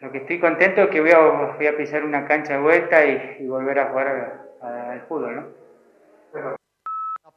[0.00, 3.04] lo que estoy contento es que voy a, voy a pisar una cancha de vuelta
[3.04, 4.08] y, y volver a jugar
[4.62, 5.65] a- a- al fútbol, ¿no?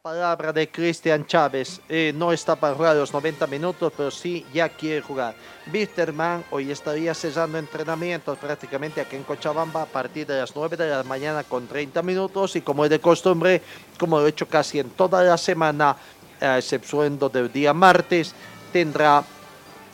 [0.02, 1.82] La palabra de Cristian Chávez.
[1.90, 5.36] eh, no está para jugar los 90 minutos, pero sí ya quiere jugar.
[5.66, 10.88] Bitterman hoy estaría cesando entrenamientos prácticamente aquí en Cochabamba a partir de las 9 de
[10.88, 13.62] la mañana con 30 minutos y como es de costumbre,
[13.98, 15.98] como lo he hecho casi en toda la semana,
[16.40, 18.34] a excepción del día martes,
[18.72, 19.22] tendrá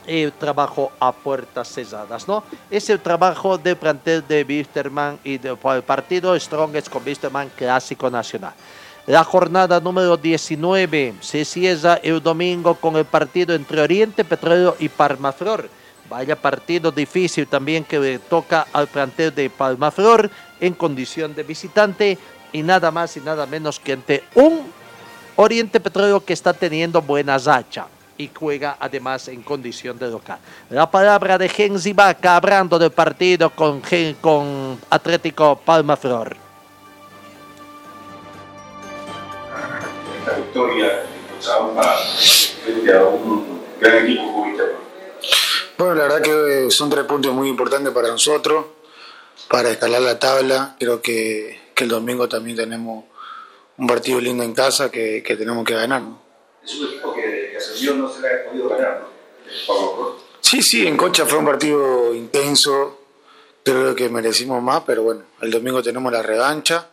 [0.06, 2.44] el trabajo a puertas cesadas, ¿no?
[2.70, 8.54] Es el trabajo del plantel de Wisterman y del partido Strongest con Wisterman Clásico Nacional.
[9.06, 14.88] La jornada número 19 se cierra el domingo con el partido entre Oriente Petróleo y
[14.88, 15.70] Palmaflor.
[16.10, 20.28] Vaya partido difícil también que le toca al plantel de Palmaflor
[20.58, 22.18] en condición de visitante
[22.52, 24.72] y nada más y nada menos que ante un
[25.36, 27.86] Oriente Petróleo que está teniendo buena racha
[28.18, 30.38] y juega además en condición de local.
[30.68, 33.80] La palabra de Genzi Vaca hablando del partido con,
[34.20, 36.45] con Atlético Palmaflor.
[40.18, 41.96] Esta victoria Cochabamba
[42.64, 44.46] frente a un gran equipo?
[45.78, 48.64] Bueno, la verdad que son tres puntos muy importantes para nosotros,
[49.48, 50.74] para escalar la tabla.
[50.78, 53.04] Creo que, que el domingo también tenemos
[53.76, 56.00] un partido lindo en casa que, que tenemos que ganar.
[56.00, 56.18] ¿no?
[56.64, 60.16] Es un equipo que, que no se le ha podido ganar, ¿no?
[60.40, 63.00] Sí, sí, en Cocha fue un partido intenso,
[63.62, 66.88] creo que merecimos más, pero bueno, el domingo tenemos la revancha.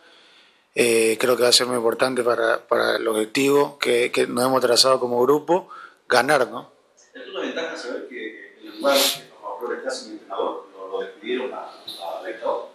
[0.74, 4.44] Eh, creo que va a ser muy importante para, para el objetivo que, que nos
[4.44, 5.68] hemos trazado como grupo,
[6.08, 6.72] ganar, ¿no?
[7.14, 11.00] Es una ventaja saber que el lugar que Pablo Cruz está sin entrenador, lo, lo
[11.00, 12.68] despidieron a, a dictador.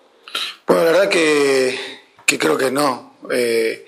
[0.65, 1.77] Bueno, la verdad que,
[2.25, 3.17] que creo que no.
[3.31, 3.85] Eh,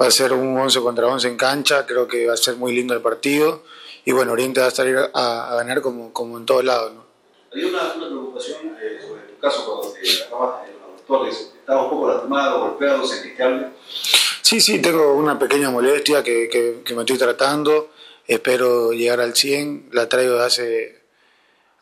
[0.00, 2.72] va a ser un 11 contra 11 en cancha, creo que va a ser muy
[2.72, 3.62] lindo el partido.
[4.04, 6.92] Y bueno, Oriente va a salir a, a ganar como, como en todos lados.
[6.94, 7.04] ¿no?
[7.52, 10.72] Había una, una preocupación eh, sobre tu caso cuando te acabas de
[11.10, 13.02] los Torres, estaba un poco lastimado, golpeado,
[13.40, 13.66] algo.
[14.42, 17.90] Sí, sí, tengo una pequeña molestia que, que, que me estoy tratando.
[18.26, 19.90] Espero llegar al 100.
[19.92, 21.02] La traigo de hace,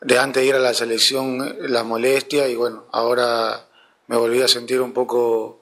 [0.00, 3.68] de antes de ir a la selección, la molestia y bueno, ahora
[4.06, 5.60] me volví a sentir un poco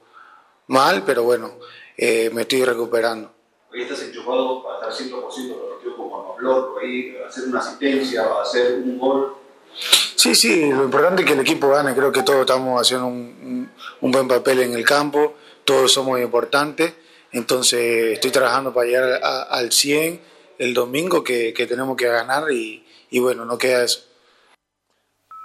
[0.67, 1.59] mal, pero bueno,
[1.97, 3.31] eh, me estoy recuperando.
[3.71, 7.59] Hoy estás enchufado para estar 100% de los partidos con Juan Pablo, ahí hacer una
[7.59, 9.35] asistencia, hacer un gol.
[10.17, 11.93] Sí, sí, lo importante es que el equipo gane.
[11.93, 13.69] Creo que todos estamos haciendo un,
[14.01, 16.93] un- buen papel en el campo, todos somos importantes.
[17.31, 20.19] Entonces estoy trabajando para llegar a- al 100
[20.57, 23.99] el domingo que, que tenemos que ganar y, y bueno, no queda eso.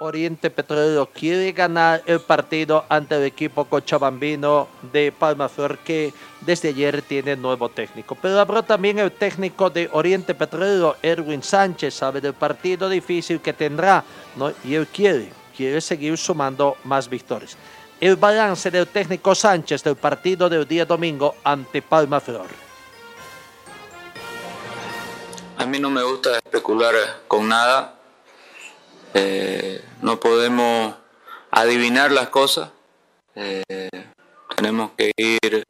[0.03, 7.03] Oriente Petrolero quiere ganar el partido ante el equipo cochabambino de Palmaflor que desde ayer
[7.03, 8.16] tiene nuevo técnico.
[8.20, 13.53] Pero habló también el técnico de Oriente Petrolero, Erwin Sánchez, sabe del partido difícil que
[13.53, 14.05] tendrá
[14.36, 14.53] ¿no?
[14.64, 17.57] y él quiere, quiere seguir sumando más victorias.
[18.00, 22.48] El balance del técnico Sánchez del partido del día domingo ante Palmaflor.
[25.59, 26.94] A mí no me gusta especular
[27.28, 28.01] con nada.
[29.14, 30.94] Eh, no podemos
[31.50, 32.70] adivinar las cosas.
[33.34, 33.88] Eh,
[34.56, 35.64] tenemos que ir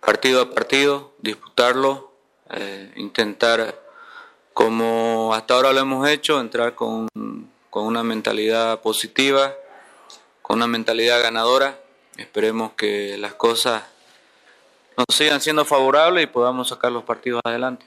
[0.00, 2.12] partido a partido, disputarlo,
[2.50, 3.78] eh, intentar,
[4.52, 7.08] como hasta ahora lo hemos hecho, entrar con,
[7.70, 9.54] con una mentalidad positiva,
[10.42, 11.78] con una mentalidad ganadora.
[12.16, 13.82] Esperemos que las cosas
[14.96, 17.86] nos sigan siendo favorables y podamos sacar los partidos adelante.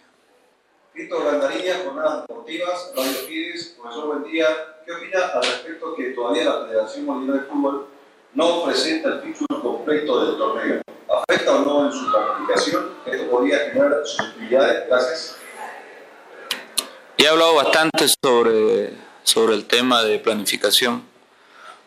[0.93, 4.45] Víctor Gandariña, Jornadas Deportivas, Radio Fides, profesor buen día.
[4.85, 7.87] ¿Qué opina al respecto que todavía la Federación Boliviana de Fútbol
[8.33, 10.81] no presenta el fixture completo del torneo?
[11.07, 12.89] ¿Afecta o no en su planificación?
[13.05, 14.87] ¿Esto podría generar susceptibilidades?
[14.89, 15.37] Gracias.
[17.17, 21.05] He hablado bastante sobre, sobre el tema de planificación.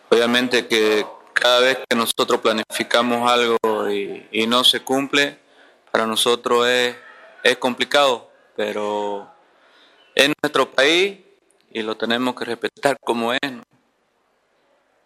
[0.09, 3.59] Obviamente que cada vez que nosotros planificamos algo
[3.91, 5.37] y, y no se cumple,
[5.91, 6.97] para nosotros es,
[7.43, 9.31] es complicado, pero
[10.15, 11.19] es nuestro país
[11.71, 13.41] y lo tenemos que respetar como es.
[13.51, 13.63] ¿no?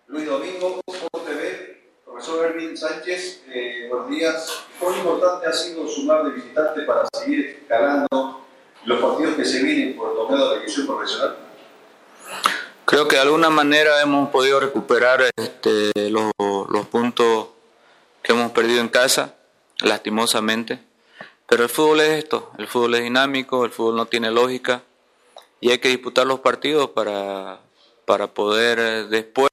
[0.09, 0.80] Luis Domingo,
[1.26, 4.64] TV, profesor Erwin Sánchez, eh, buenos días.
[4.78, 8.46] ¿Cuán importante ha sido sumar de visitante para seguir ganando
[8.84, 11.36] los partidos que se vienen por el torneo de división profesional?
[12.84, 17.49] Creo que de alguna manera hemos podido recuperar este, los, los puntos
[18.22, 19.34] que hemos perdido en casa,
[19.78, 20.88] lastimosamente.
[21.49, 24.82] Pero el fútbol es esto, el fútbol es dinámico, el fútbol no tiene lógica
[25.61, 27.61] y hay que disputar los partidos para,
[28.05, 29.49] para poder eh, después,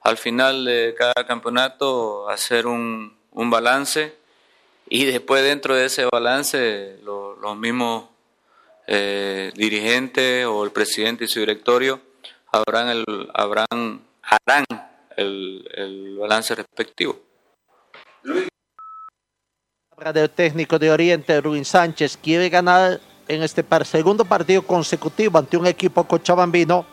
[0.00, 4.14] al final de cada campeonato, hacer un, un balance
[4.88, 8.06] y después dentro de ese balance lo- los mismos
[8.88, 12.00] eh, dirigentes o el presidente y su directorio
[12.50, 14.64] habrán el, habrán, harán
[15.16, 17.16] el, el balance respectivo.
[19.98, 25.66] Del técnico de Oriente, Ruin Sánchez, quiere ganar en este segundo partido consecutivo ante un
[25.66, 26.86] equipo cochabambino.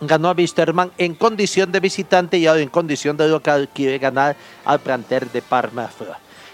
[0.00, 4.36] Ganó a Wisterman en condición de visitante y ahora en condición de local quiere ganar
[4.66, 5.90] al planter de Parma.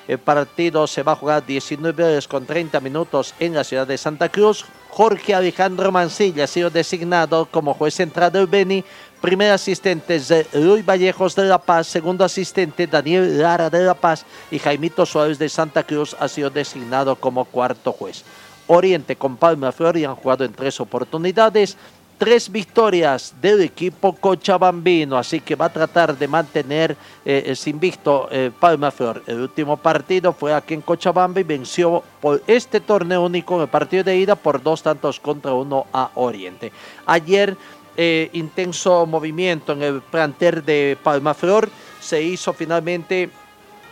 [0.06, 3.98] El partido se va a jugar 19 horas con 30 minutos en la ciudad de
[3.98, 4.64] Santa Cruz.
[4.90, 8.84] Jorge Alejandro Mancilla ha sido designado como juez central del Beni.
[9.20, 11.86] Primer asistente es de Luis Vallejos de La Paz.
[11.86, 14.24] Segundo asistente Daniel Lara de La Paz.
[14.50, 18.24] Y Jaimito Suárez de Santa Cruz ha sido designado como cuarto juez.
[18.66, 21.76] Oriente con Palma Flor y han jugado en tres oportunidades.
[22.16, 26.94] Tres victorias del equipo cochabambino, así que va a tratar de mantener
[27.24, 29.22] eh, el invicto eh, Palma Flor.
[29.26, 34.04] El último partido fue aquí en Cochabamba y venció por este torneo único el partido
[34.04, 36.72] de ida por dos tantos contra uno a Oriente.
[37.06, 37.56] Ayer
[37.96, 41.68] eh, intenso movimiento en el planter de Palma Flor.
[42.00, 43.30] Se hizo finalmente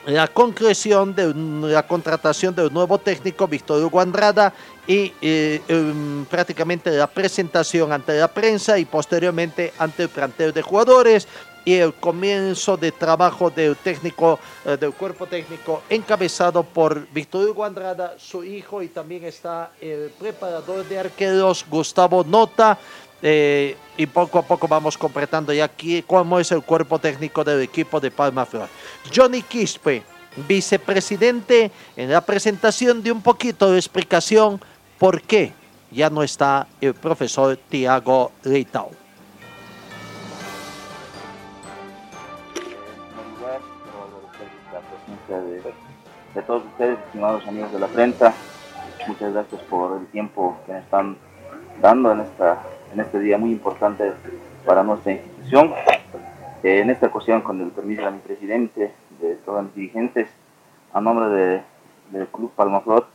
[0.06, 1.34] la concreción de
[1.68, 4.54] la contratación del nuevo técnico Víctor Hugo Andrada
[4.86, 10.62] y eh, em, prácticamente la presentación ante la prensa y posteriormente ante el plantel de
[10.62, 11.28] jugadores
[11.62, 17.64] y el comienzo de trabajo del técnico eh, del cuerpo técnico encabezado por Víctor Hugo
[17.66, 22.78] Andrada, su hijo y también está el preparador de arqueros Gustavo Nota
[23.22, 27.62] eh, y poco a poco vamos completando ya aquí cómo es el cuerpo técnico del
[27.62, 28.68] equipo de Palma Flor.
[29.14, 30.02] Johnny Quispe,
[30.46, 34.60] vicepresidente, en la presentación de un poquito de explicación
[34.98, 35.52] por qué
[35.90, 38.90] ya no está el profesor Tiago Leitao.
[45.28, 45.62] de,
[46.34, 48.32] de todos ustedes, estimados amigos de la prensa.
[49.06, 51.16] Muchas gracias por el tiempo que me están
[51.80, 52.62] dando en, esta,
[52.92, 54.12] en este día muy importante
[54.64, 55.72] para nuestra institución.
[56.62, 60.28] Eh, en esta ocasión, con el permiso de mi presidente, de todos los dirigentes,
[60.92, 61.62] a nombre de,
[62.10, 63.06] del Club Palmaflor,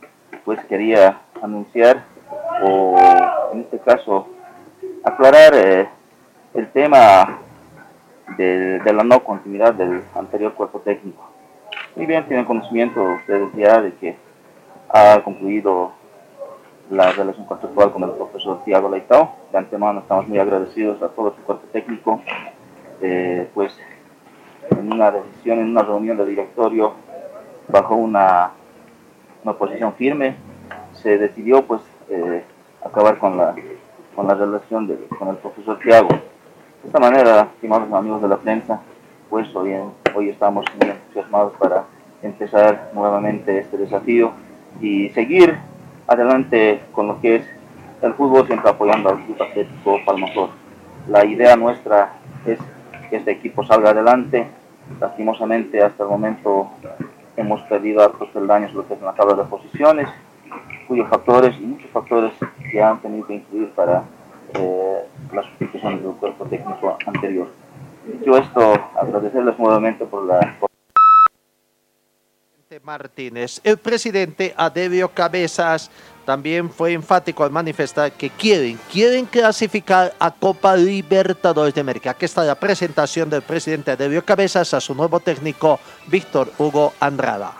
[0.44, 2.04] pues quería anunciar
[2.62, 2.96] o
[3.52, 4.28] en este caso
[5.02, 5.88] aclarar eh,
[6.54, 7.38] el tema
[8.36, 11.22] de, de, la no continuidad del anterior cuerpo técnico.
[11.96, 14.16] Muy bien, tienen conocimiento ustedes ya de que
[14.88, 15.92] ha concluido
[16.90, 19.34] la relación contractual con el profesor Tiago Leitao.
[19.52, 22.20] De antemano estamos muy agradecidos a todo su cuerpo técnico.
[23.00, 23.76] Eh, pues
[24.70, 26.94] en una decisión, en una reunión de directorio,
[27.68, 28.52] bajo una,
[29.42, 30.36] una posición firme,
[30.92, 32.44] se decidió pues eh,
[32.84, 33.54] acabar con la,
[34.14, 36.08] con la relación de, con el profesor Tiago.
[36.08, 38.80] De esta manera, estimados amigos de la prensa,
[39.30, 39.74] pues hoy,
[40.14, 41.84] hoy estamos muy entusiasmados para
[42.22, 44.32] empezar nuevamente este desafío
[44.80, 45.58] y seguir
[46.06, 47.46] adelante con lo que es
[48.02, 50.50] el fútbol, siempre apoyando al Club Atlético Palmaflor.
[51.08, 52.12] La idea nuestra
[52.46, 52.58] es
[53.08, 54.46] que este equipo salga adelante.
[55.00, 56.70] Lastimosamente, hasta el momento
[57.36, 60.08] hemos perdido hartos peldaños lo que es en la tabla de posiciones,
[60.86, 62.32] cuyos factores y muchos factores
[62.70, 64.04] que han tenido que influir para
[64.54, 64.98] eh,
[65.32, 67.48] la sustitución del cuerpo técnico anterior.
[68.06, 70.56] Dicho esto, agradecerles nuevamente por la...
[72.82, 73.60] Martínez.
[73.64, 75.90] El presidente Adebio Cabezas
[76.24, 82.10] también fue enfático al manifestar que quieren, quieren clasificar a Copa Libertadores de América.
[82.10, 87.52] Aquí está la presentación del presidente Adebio Cabezas a su nuevo técnico, Víctor Hugo Andrada.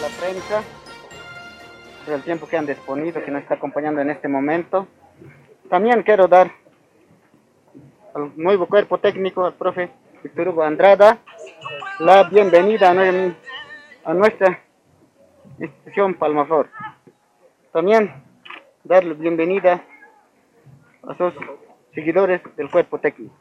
[0.00, 0.62] La prensa,
[2.04, 4.86] por el tiempo que han disponido, que nos está acompañando en este momento.
[5.70, 6.52] También quiero dar
[8.14, 9.90] al nuevo cuerpo técnico, al profe
[10.22, 11.18] Víctor Hugo Andrada,
[12.00, 12.90] la bienvenida
[14.04, 14.60] a nuestra
[15.58, 16.68] institución Palmaflor.
[17.72, 18.12] También
[18.82, 19.82] darle bienvenida
[21.02, 21.32] a sus
[21.94, 23.34] seguidores del cuerpo técnico.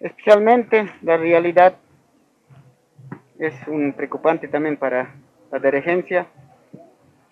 [0.00, 1.76] Especialmente la realidad
[3.38, 5.14] es un preocupante también para
[5.50, 6.26] la dirigencia.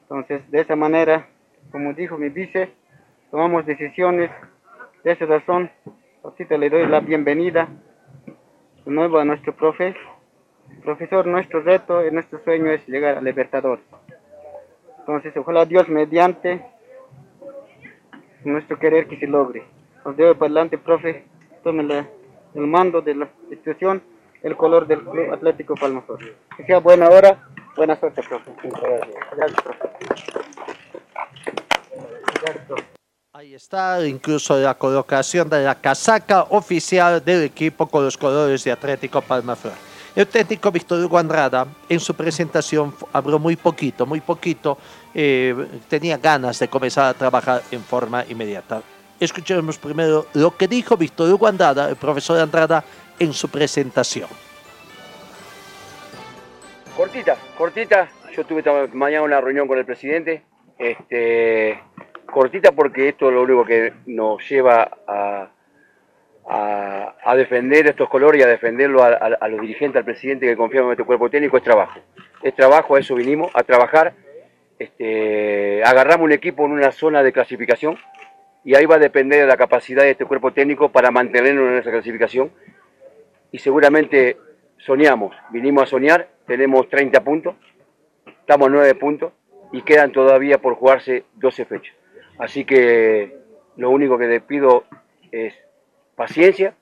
[0.03, 1.29] Entonces, de esa manera,
[1.71, 2.73] como dijo mi vice,
[3.31, 4.31] tomamos decisiones.
[5.05, 5.71] De esa razón,
[6.23, 7.69] ahorita le doy la bienvenida
[8.87, 9.95] nuevo a nuestro profe.
[10.85, 13.81] Profesor, nuestro reto y nuestro sueño es llegar al Libertador.
[15.01, 16.65] Entonces, ojalá Dios mediante
[18.45, 19.65] nuestro querer que se logre.
[20.05, 21.25] Os debo para adelante, profe,
[21.63, 22.07] tome la,
[22.55, 24.03] el mando de la institución,
[24.43, 26.21] el color del Club Atlético Palmaflor.
[26.57, 28.53] Que sea buena hora, buena suerte, profe.
[28.63, 29.15] Gracias.
[29.37, 29.63] Gracias,
[32.67, 33.00] profe.
[33.41, 38.71] Ahí está incluso la colocación de la casaca oficial del equipo con los colores de
[38.71, 39.73] Atlético Palmaflor.
[40.15, 44.77] El técnico Víctor Hugo Andrada en su presentación habló muy poquito, muy poquito,
[45.15, 45.55] eh,
[45.89, 48.83] tenía ganas de comenzar a trabajar en forma inmediata.
[49.19, 52.85] Escuchemos primero lo que dijo Víctor Hugo Andrada, el profesor Andrada,
[53.19, 54.29] en su presentación.
[56.95, 58.11] Cortita, cortita.
[58.37, 58.63] Yo tuve
[58.93, 60.45] mañana una reunión con el presidente.
[60.79, 61.79] Este,
[62.31, 65.51] cortita porque esto es lo único que nos lleva a,
[67.37, 71.05] defender estos colores y a defenderlo a, los dirigentes, al presidente que confiamos en este
[71.05, 72.01] cuerpo técnico, es trabajo.
[72.43, 74.15] Es trabajo, a eso vinimos, a trabajar.
[74.79, 77.99] Este, agarramos un equipo en una zona de clasificación
[78.65, 81.77] y ahí va a depender de la capacidad de este cuerpo técnico para mantenernos en
[81.79, 82.51] esa clasificación.
[83.53, 84.37] Y seguramente
[84.79, 87.55] soñamos, vinimos a soñar, tenemos 30 puntos,
[88.27, 89.33] estamos a 9 puntos
[89.73, 92.00] y quedan todavía por jugarse 12 fechas.
[92.41, 93.37] Así que
[93.77, 94.85] lo único que les pido
[95.31, 95.55] es
[96.17, 96.75] paciencia,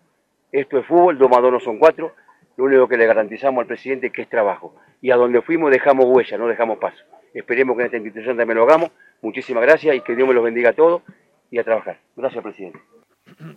[0.52, 2.14] esto es fútbol, dos más no son cuatro,
[2.56, 4.74] lo único que le garantizamos al presidente es que es trabajo.
[5.00, 7.04] Y a donde fuimos dejamos huella, no dejamos paso.
[7.34, 8.90] Esperemos que en esta institución también lo hagamos.
[9.20, 11.02] Muchísimas gracias y que Dios me los bendiga a todos
[11.50, 11.98] y a trabajar.
[12.16, 12.78] Gracias, presidente.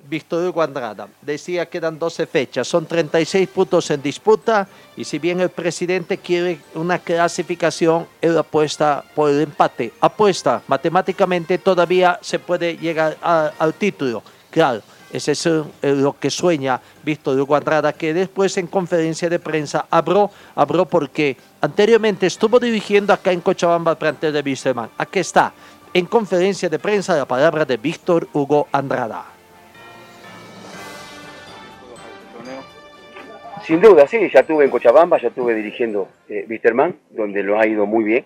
[0.08, 4.68] Víctor Hugo Andrada decía que eran 12 fechas, son 36 puntos en disputa
[4.98, 11.58] y si bien el presidente quiere una clasificación, él apuesta por el empate, apuesta matemáticamente
[11.58, 14.82] todavía se puede llegar al título, claro.
[15.12, 15.46] Ese es
[15.82, 21.36] lo que sueña Víctor Hugo Andrada, que después en conferencia de prensa habló, habló porque
[21.60, 24.90] anteriormente estuvo dirigiendo acá en Cochabamba el plantel de Wisterman.
[24.98, 25.52] Aquí está,
[25.94, 29.41] en conferencia de prensa, la palabra de Víctor Hugo Andrada.
[33.64, 37.68] Sin duda, sí, ya estuve en Cochabamba, ya estuve dirigiendo eh, Wisterman, donde lo ha
[37.68, 38.26] ido muy bien.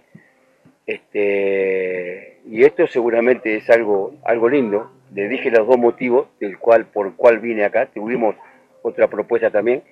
[0.87, 4.91] Este, y esto seguramente es algo, algo lindo.
[5.13, 7.87] Le dije los dos motivos del cual, por cual vine acá.
[7.87, 8.35] Tuvimos
[8.81, 9.83] otra propuesta también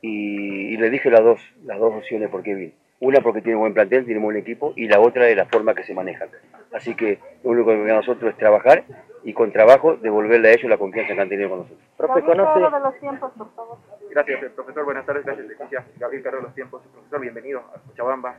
[0.00, 2.72] y, y le dije las dos, las dos opciones por qué vine.
[3.00, 5.84] Una porque tiene buen plantel, tiene buen equipo, y la otra es la forma que
[5.84, 6.28] se manejan.
[6.72, 8.84] Así que lo único que a nosotros es trabajar
[9.22, 11.80] y con trabajo devolverle a ellos la confianza que han tenido con nosotros.
[11.96, 12.60] Profe, conoce...
[12.60, 13.78] de los tiempos, por favor.
[14.10, 14.84] Gracias, eh, profesor.
[14.84, 15.24] Buenas tardes.
[15.24, 15.84] Gracias, Leticia.
[15.98, 16.82] Gabriel Carlos Los Tiempos.
[16.92, 18.34] Profesor, bienvenido a Cochabamba.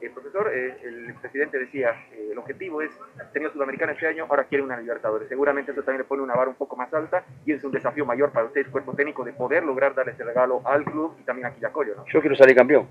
[0.00, 2.90] Eh, profesor, eh, el presidente decía, eh, el objetivo es
[3.32, 5.28] tener Sudamericana este año, ahora quiere una Libertadores.
[5.28, 8.04] Seguramente eso también le pone una vara un poco más alta y es un desafío
[8.04, 11.46] mayor para usted, cuerpo técnico, de poder lograr darle ese regalo al club y también
[11.46, 12.04] a Quillacollo, ¿no?
[12.06, 12.86] Yo quiero salir campeón.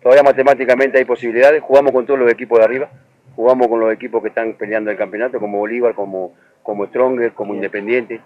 [0.00, 1.62] Todavía matemáticamente hay posibilidades.
[1.62, 2.90] Jugamos con todos los equipos de arriba.
[3.34, 7.54] Jugamos con los equipos que están peleando el campeonato, como Bolívar, como, como Stronger, como
[7.54, 8.20] Independiente.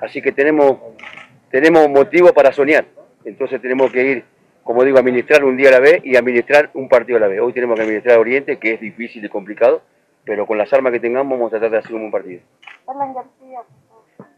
[0.00, 0.78] Así que tenemos,
[1.50, 2.86] tenemos motivo para soñar.
[3.24, 4.24] Entonces tenemos que ir,
[4.64, 7.28] como digo, a administrar un día a la vez y administrar un partido a la
[7.28, 7.40] vez.
[7.40, 9.82] Hoy tenemos que administrar Oriente, que es difícil y complicado,
[10.24, 12.40] pero con las armas que tengamos vamos a tratar de hacer un buen partido.
[12.86, 13.60] Alan García.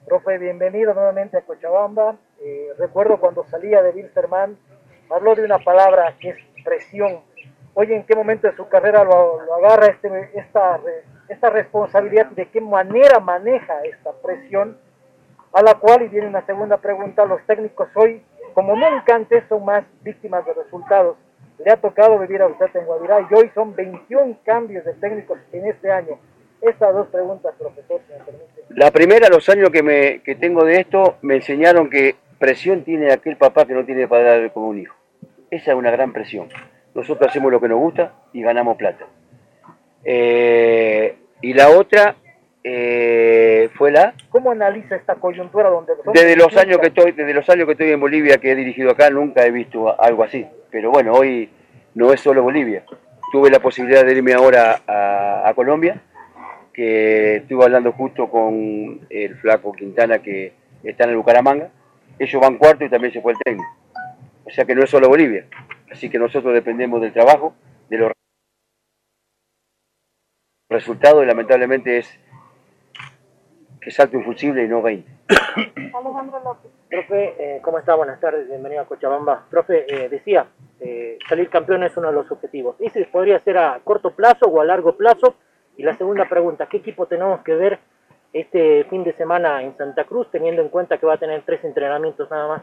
[0.06, 2.16] Profe, bienvenido nuevamente a Cochabamba.
[2.40, 4.58] Eh, recuerdo cuando salía de Wilstermann,
[5.14, 7.20] habló de una palabra que es presión.
[7.74, 10.80] Oye, ¿en qué momento de su carrera lo, agarra este, esta,
[11.28, 12.26] esta responsabilidad?
[12.26, 14.78] ¿De qué manera maneja esta presión?
[15.52, 18.22] A la cual, y viene una segunda pregunta, los técnicos hoy,
[18.54, 21.16] como nunca antes, son más víctimas de resultados.
[21.64, 25.38] Le ha tocado vivir a usted en Guavirá y hoy son 21 cambios de técnicos
[25.52, 26.18] en este año.
[26.60, 28.62] Estas dos preguntas, profesor, si me permite.
[28.70, 33.12] La primera, los años que, me, que tengo de esto, me enseñaron que presión tiene
[33.12, 35.01] aquel papá que no tiene dar con un hijo.
[35.52, 36.48] Esa es una gran presión.
[36.94, 39.04] Nosotros hacemos lo que nos gusta y ganamos plata.
[40.02, 42.16] Eh, y la otra
[42.64, 47.34] eh, fue la ¿Cómo analiza esta coyuntura donde desde los 21 años que estoy desde
[47.34, 50.46] los años que estoy en Bolivia que he dirigido acá nunca he visto algo así.
[50.70, 51.50] Pero bueno hoy
[51.94, 52.84] no es solo Bolivia.
[53.30, 56.00] Tuve la posibilidad de irme ahora a, a Colombia
[56.72, 61.68] que estuve hablando justo con el flaco Quintana que está en el Bucaramanga.
[62.18, 63.81] Ellos van cuarto y también se fue el técnico
[64.44, 65.46] o sea que no es solo Bolivia
[65.90, 67.54] así que nosotros dependemos del trabajo
[67.88, 68.12] de los
[70.70, 72.18] resultados y lamentablemente es
[73.80, 75.10] que salte un fusible y no 20
[75.94, 76.70] Alejandro López.
[76.88, 77.94] Profe, eh, ¿cómo está?
[77.94, 79.46] Buenas tardes, bienvenido a Cochabamba.
[79.50, 80.46] Profe, eh, decía,
[80.80, 82.76] eh, salir campeón es uno de los objetivos.
[82.80, 85.34] ¿Ese podría ser a corto plazo o a largo plazo?
[85.76, 87.78] Y la segunda pregunta, ¿qué equipo tenemos que ver
[88.32, 91.64] este fin de semana en Santa Cruz, teniendo en cuenta que va a tener tres
[91.64, 92.62] entrenamientos nada más?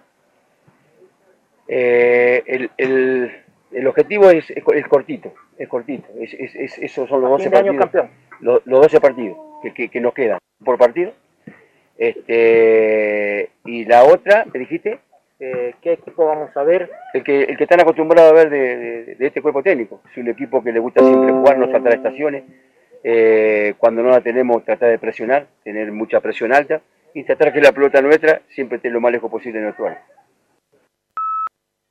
[1.71, 3.31] Eh, el, el,
[3.71, 6.07] el objetivo es, es, es cortito, es cortito.
[6.19, 7.91] Es, es, es- esos son los A 12 fin de año partidos.
[8.07, 8.09] campeón.
[8.41, 11.13] Los, los 12 partidos que, que, que nos quedan por partido.
[11.97, 14.99] Este, y la otra, ¿me dijiste?
[15.39, 16.89] Eh, ¿Qué equipo vamos a ver?
[17.13, 20.01] El que, el que están acostumbrados a ver de, de- de este cuerpo técnico.
[20.11, 22.43] Es un equipo que le gusta siempre jugar, no saltar estaciones.
[23.03, 26.81] Eh, cuando no la tenemos, tratar de presionar, tener mucha presión alta
[27.13, 30.03] y tratar que la pelota nuestra siempre esté lo más lejos posible de nuestro área.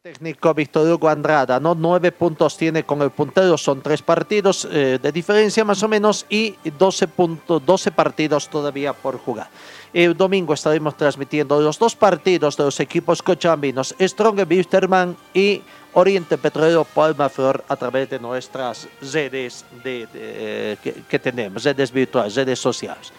[0.08, 1.74] Técnico Víctor Hugo Andrada, ¿no?
[1.74, 6.24] Nueve puntos tiene con el puntero, son tres partidos eh, de diferencia más o menos
[6.30, 9.50] y 12, puntos, 12 partidos todavía por jugar.
[9.92, 15.62] El domingo estaremos transmitiendo los dos partidos de los equipos cochabambinos, Strong Wisterman y
[15.94, 21.90] Oriente Petrolero Palma Flor a través de nuestras redes de, de- que, que tenemos, redes
[21.90, 23.12] virtuales, redes sociales.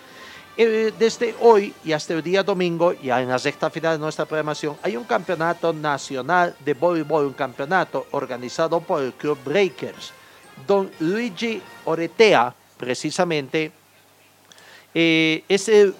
[0.62, 4.26] Eh, desde hoy y hasta el día domingo, ya en la recta final de nuestra
[4.26, 10.12] programación, hay un campeonato nacional de voleibol, un campeonato organizado por el Club Breakers.
[10.68, 13.72] Don Luigi Oretea, precisamente,
[14.94, 15.96] eh, es el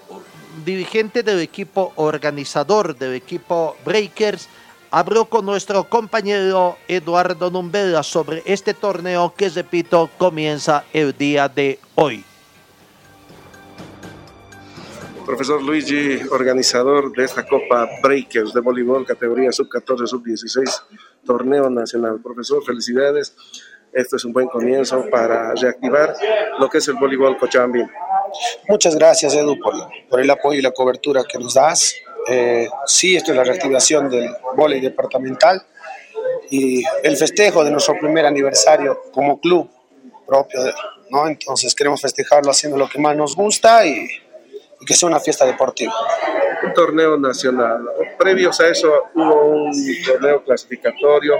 [0.62, 4.46] dirigente del equipo organizador del equipo Breakers.
[4.90, 11.78] Habló con nuestro compañero Eduardo Numbela sobre este torneo que, repito, comienza el día de
[11.94, 12.26] hoy.
[15.24, 20.82] Profesor Luigi, organizador de esta Copa Breakers de voleibol, categoría sub-14, sub-16,
[21.24, 22.20] torneo nacional.
[22.22, 23.34] Profesor, felicidades.
[23.92, 26.14] Esto es un buen comienzo para reactivar
[26.58, 27.90] lo que es el voleibol cochabambino.
[28.68, 29.74] Muchas gracias, Edu, por,
[30.08, 31.94] por el apoyo y la cobertura que nos das.
[32.28, 35.62] Eh, sí, esto es la reactivación del voleibol departamental
[36.50, 39.70] y el festejo de nuestro primer aniversario como club
[40.26, 40.60] propio,
[41.10, 41.26] ¿no?
[41.28, 44.08] Entonces queremos festejarlo haciendo lo que más nos gusta y,
[44.80, 45.92] y que sea una fiesta deportiva.
[46.64, 47.86] Un torneo nacional.
[48.18, 49.72] Previos a eso hubo un
[50.04, 51.34] torneo clasificatorio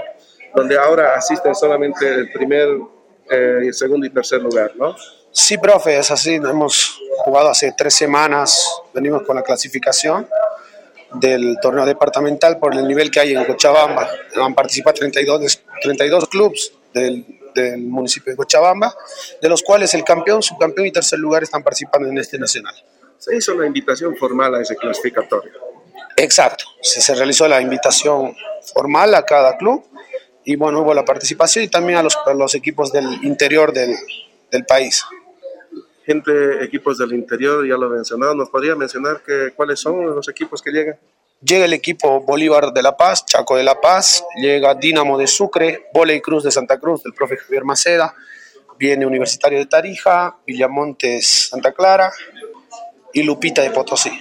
[0.53, 2.67] donde ahora asisten solamente el primer,
[3.29, 4.95] eh, segundo y tercer lugar, ¿no?
[5.31, 6.35] Sí, profe, es así.
[6.35, 10.27] Hemos jugado hace tres semanas, venimos con la clasificación
[11.13, 14.09] del torneo departamental por el nivel que hay en Cochabamba.
[14.35, 17.25] Han participado 32, 32 clubes del,
[17.55, 18.93] del municipio de Cochabamba,
[19.41, 22.75] de los cuales el campeón, subcampeón y tercer lugar están participando en este nacional.
[23.21, 25.51] Se hizo una invitación formal a ese clasificatorio.
[26.17, 28.35] Exacto, sí, se realizó la invitación
[28.73, 29.85] formal a cada club
[30.43, 33.95] y bueno, hubo la participación y también a los, a los equipos del interior del,
[34.49, 35.03] del país.
[36.03, 40.27] Gente, equipos del interior, ya lo he mencionado, ¿nos podría mencionar que, cuáles son los
[40.27, 40.97] equipos que llegan?
[41.43, 45.89] Llega el equipo Bolívar de La Paz, Chaco de La Paz, llega Dinamo de Sucre,
[45.93, 48.15] Voley Cruz de Santa Cruz del profe Javier Maceda,
[48.79, 52.11] viene Universitario de Tarija, Villamontes Santa Clara
[53.13, 54.11] y Lupita de Potosí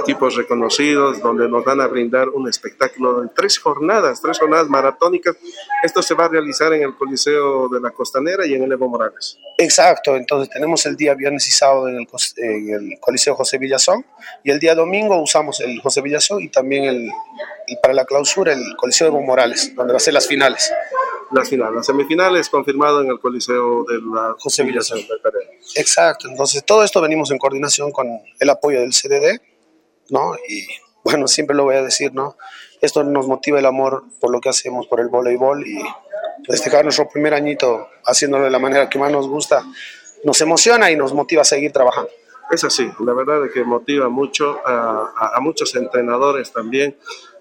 [0.00, 5.36] equipos reconocidos donde nos van a brindar un espectáculo en tres jornadas, tres jornadas maratónicas.
[5.82, 8.88] Esto se va a realizar en el Coliseo de la Costanera y en el Evo
[8.88, 9.38] Morales.
[9.58, 14.04] Exacto, entonces tenemos el día viernes y sábado en el, en el Coliseo José Villazón
[14.42, 17.10] y el día domingo usamos el José Villazón y también el,
[17.82, 20.72] para la clausura el Coliseo Evo Morales, donde va a ser las finales.
[21.32, 24.98] Las finales, las semifinales confirmado en el Coliseo de la José Villazón.
[25.76, 28.08] Exacto, entonces todo esto venimos en coordinación con
[28.38, 29.40] el apoyo del CDD
[30.10, 30.34] ¿no?
[30.48, 30.66] Y
[31.02, 32.36] bueno, siempre lo voy a decir, ¿no?
[32.80, 35.78] Esto nos motiva el amor por lo que hacemos, por el voleibol y
[36.46, 39.62] festejar nuestro primer añito haciéndolo de la manera que más nos gusta,
[40.24, 42.10] nos emociona y nos motiva a seguir trabajando.
[42.50, 46.96] Es así, la verdad es que motiva mucho a, a, muchos entrenadores también,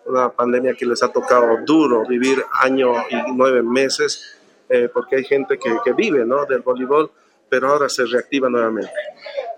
[0.10, 4.38] una pandemia que les ha tocado duro vivir año y nueve meses,
[4.68, 6.46] eh, porque hay gente que, que vive ¿no?
[6.46, 7.12] del voleibol,
[7.48, 8.92] pero ahora se reactiva nuevamente.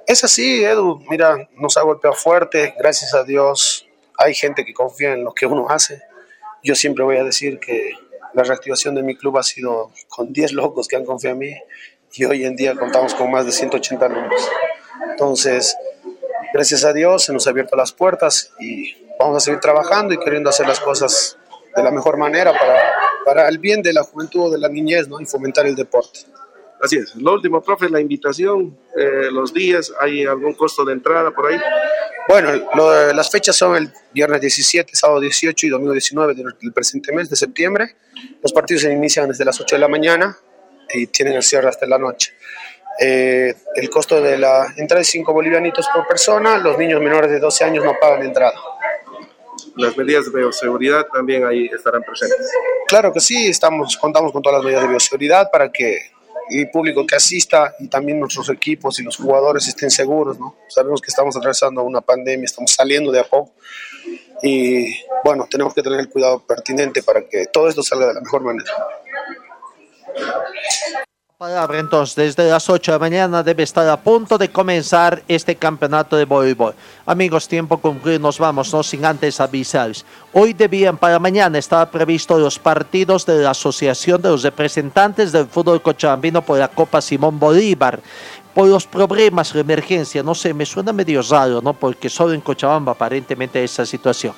[0.08, 1.02] Es así, Edu.
[1.10, 2.74] Mira, nos ha golpeado fuerte.
[2.78, 3.88] Gracias a Dios
[4.18, 6.02] hay gente que confía en lo que uno hace.
[6.64, 7.93] Yo siempre voy a decir que
[8.34, 11.56] la reactivación de mi club ha sido con 10 locos que han confiado en mí
[12.14, 14.49] y hoy en día contamos con más de 180 alumnos.
[15.10, 15.76] Entonces,
[16.54, 20.17] gracias a Dios se nos ha abierto las puertas y vamos a seguir trabajando y
[20.17, 21.38] queriendo hacer las cosas
[21.76, 22.76] de la mejor manera para,
[23.26, 25.19] para el bien de la juventud o de la niñez ¿no?
[25.19, 26.22] y fomentar el deporte.
[26.82, 27.15] Así es.
[27.15, 31.59] Lo último, profe, la invitación, eh, los días, ¿hay algún costo de entrada por ahí?
[32.28, 32.51] Bueno,
[33.13, 37.36] las fechas son el viernes 17, sábado 18 y domingo 19 del, presente mes de
[37.36, 37.95] septiembre.
[38.41, 40.36] Los partidos se inician desde las 8 de la mañana
[40.93, 42.34] y tienen el cierre hasta la noche.
[42.99, 46.57] Eh, el costo de la entrada es 5 bolivianitos por persona.
[46.57, 48.53] Los niños menores de 12 años no pagan entrada.
[49.82, 52.51] Las medidas de bioseguridad también ahí estarán presentes.
[52.88, 56.11] Claro que sí, estamos, contamos con todas las medidas de bioseguridad para que
[56.49, 60.57] y público que asista y también nuestros equipos y los jugadores estén seguros, ¿no?
[60.67, 63.53] Sabemos que estamos atravesando una pandemia, estamos saliendo de a poco
[64.43, 68.21] y bueno, tenemos que tener el cuidado pertinente para que todo esto salga de la
[68.21, 68.71] mejor manera
[71.42, 75.56] palabra entonces, desde las 8 de la mañana debe estar a punto de comenzar este
[75.56, 76.76] campeonato de voleibol.
[77.04, 80.06] Amigos, tiempo concluido, nos vamos, no sin antes avisarles.
[80.34, 85.48] Hoy debían para mañana estaba previsto los partidos de la Asociación de los Representantes del
[85.48, 88.00] Fútbol Cochabambino por la Copa Simón Bolívar.
[88.54, 91.74] Por los problemas, la emergencia, no sé, me suena medio raro, ¿no?
[91.74, 94.36] Porque solo en Cochabamba aparentemente esa situación.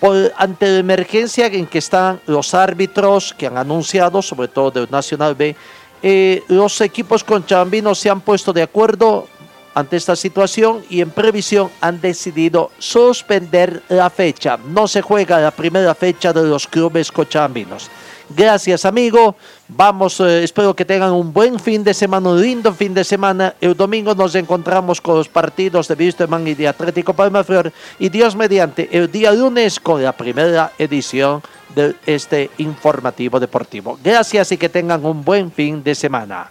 [0.00, 4.88] Por, ante la emergencia en que están los árbitros que han anunciado, sobre todo del
[4.90, 5.54] Nacional B,
[6.02, 9.26] eh, los equipos conchambinos se han puesto de acuerdo
[9.74, 14.56] ante esta situación y en previsión han decidido suspender la fecha.
[14.56, 17.88] No se juega la primera fecha de los clubes cochambinos.
[18.30, 19.36] Gracias, amigo.
[19.68, 23.54] Vamos, eh, espero que tengan un buen fin de semana, un lindo fin de semana.
[23.60, 27.72] El domingo nos encontramos con los partidos de Wisterman y de Atlético Palmaflor.
[27.98, 31.42] Y Dios mediante, el día lunes con la primera edición
[31.74, 33.98] de este informativo deportivo.
[34.02, 36.50] Gracias y que tengan un buen fin de semana.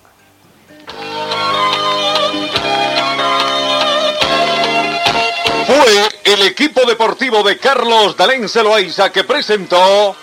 [5.67, 10.15] Fue el equipo deportivo de Carlos Dalén Celoaiza que presentó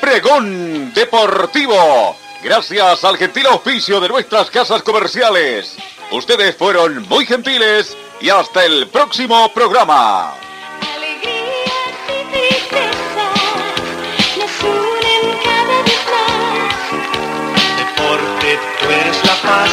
[0.00, 2.16] Pregón Deportivo.
[2.42, 5.76] Gracias al gentil auspicio de nuestras casas comerciales.
[6.10, 10.34] Ustedes fueron muy gentiles y hasta el próximo programa.
[17.76, 19.70] Deporte, tú eres la paz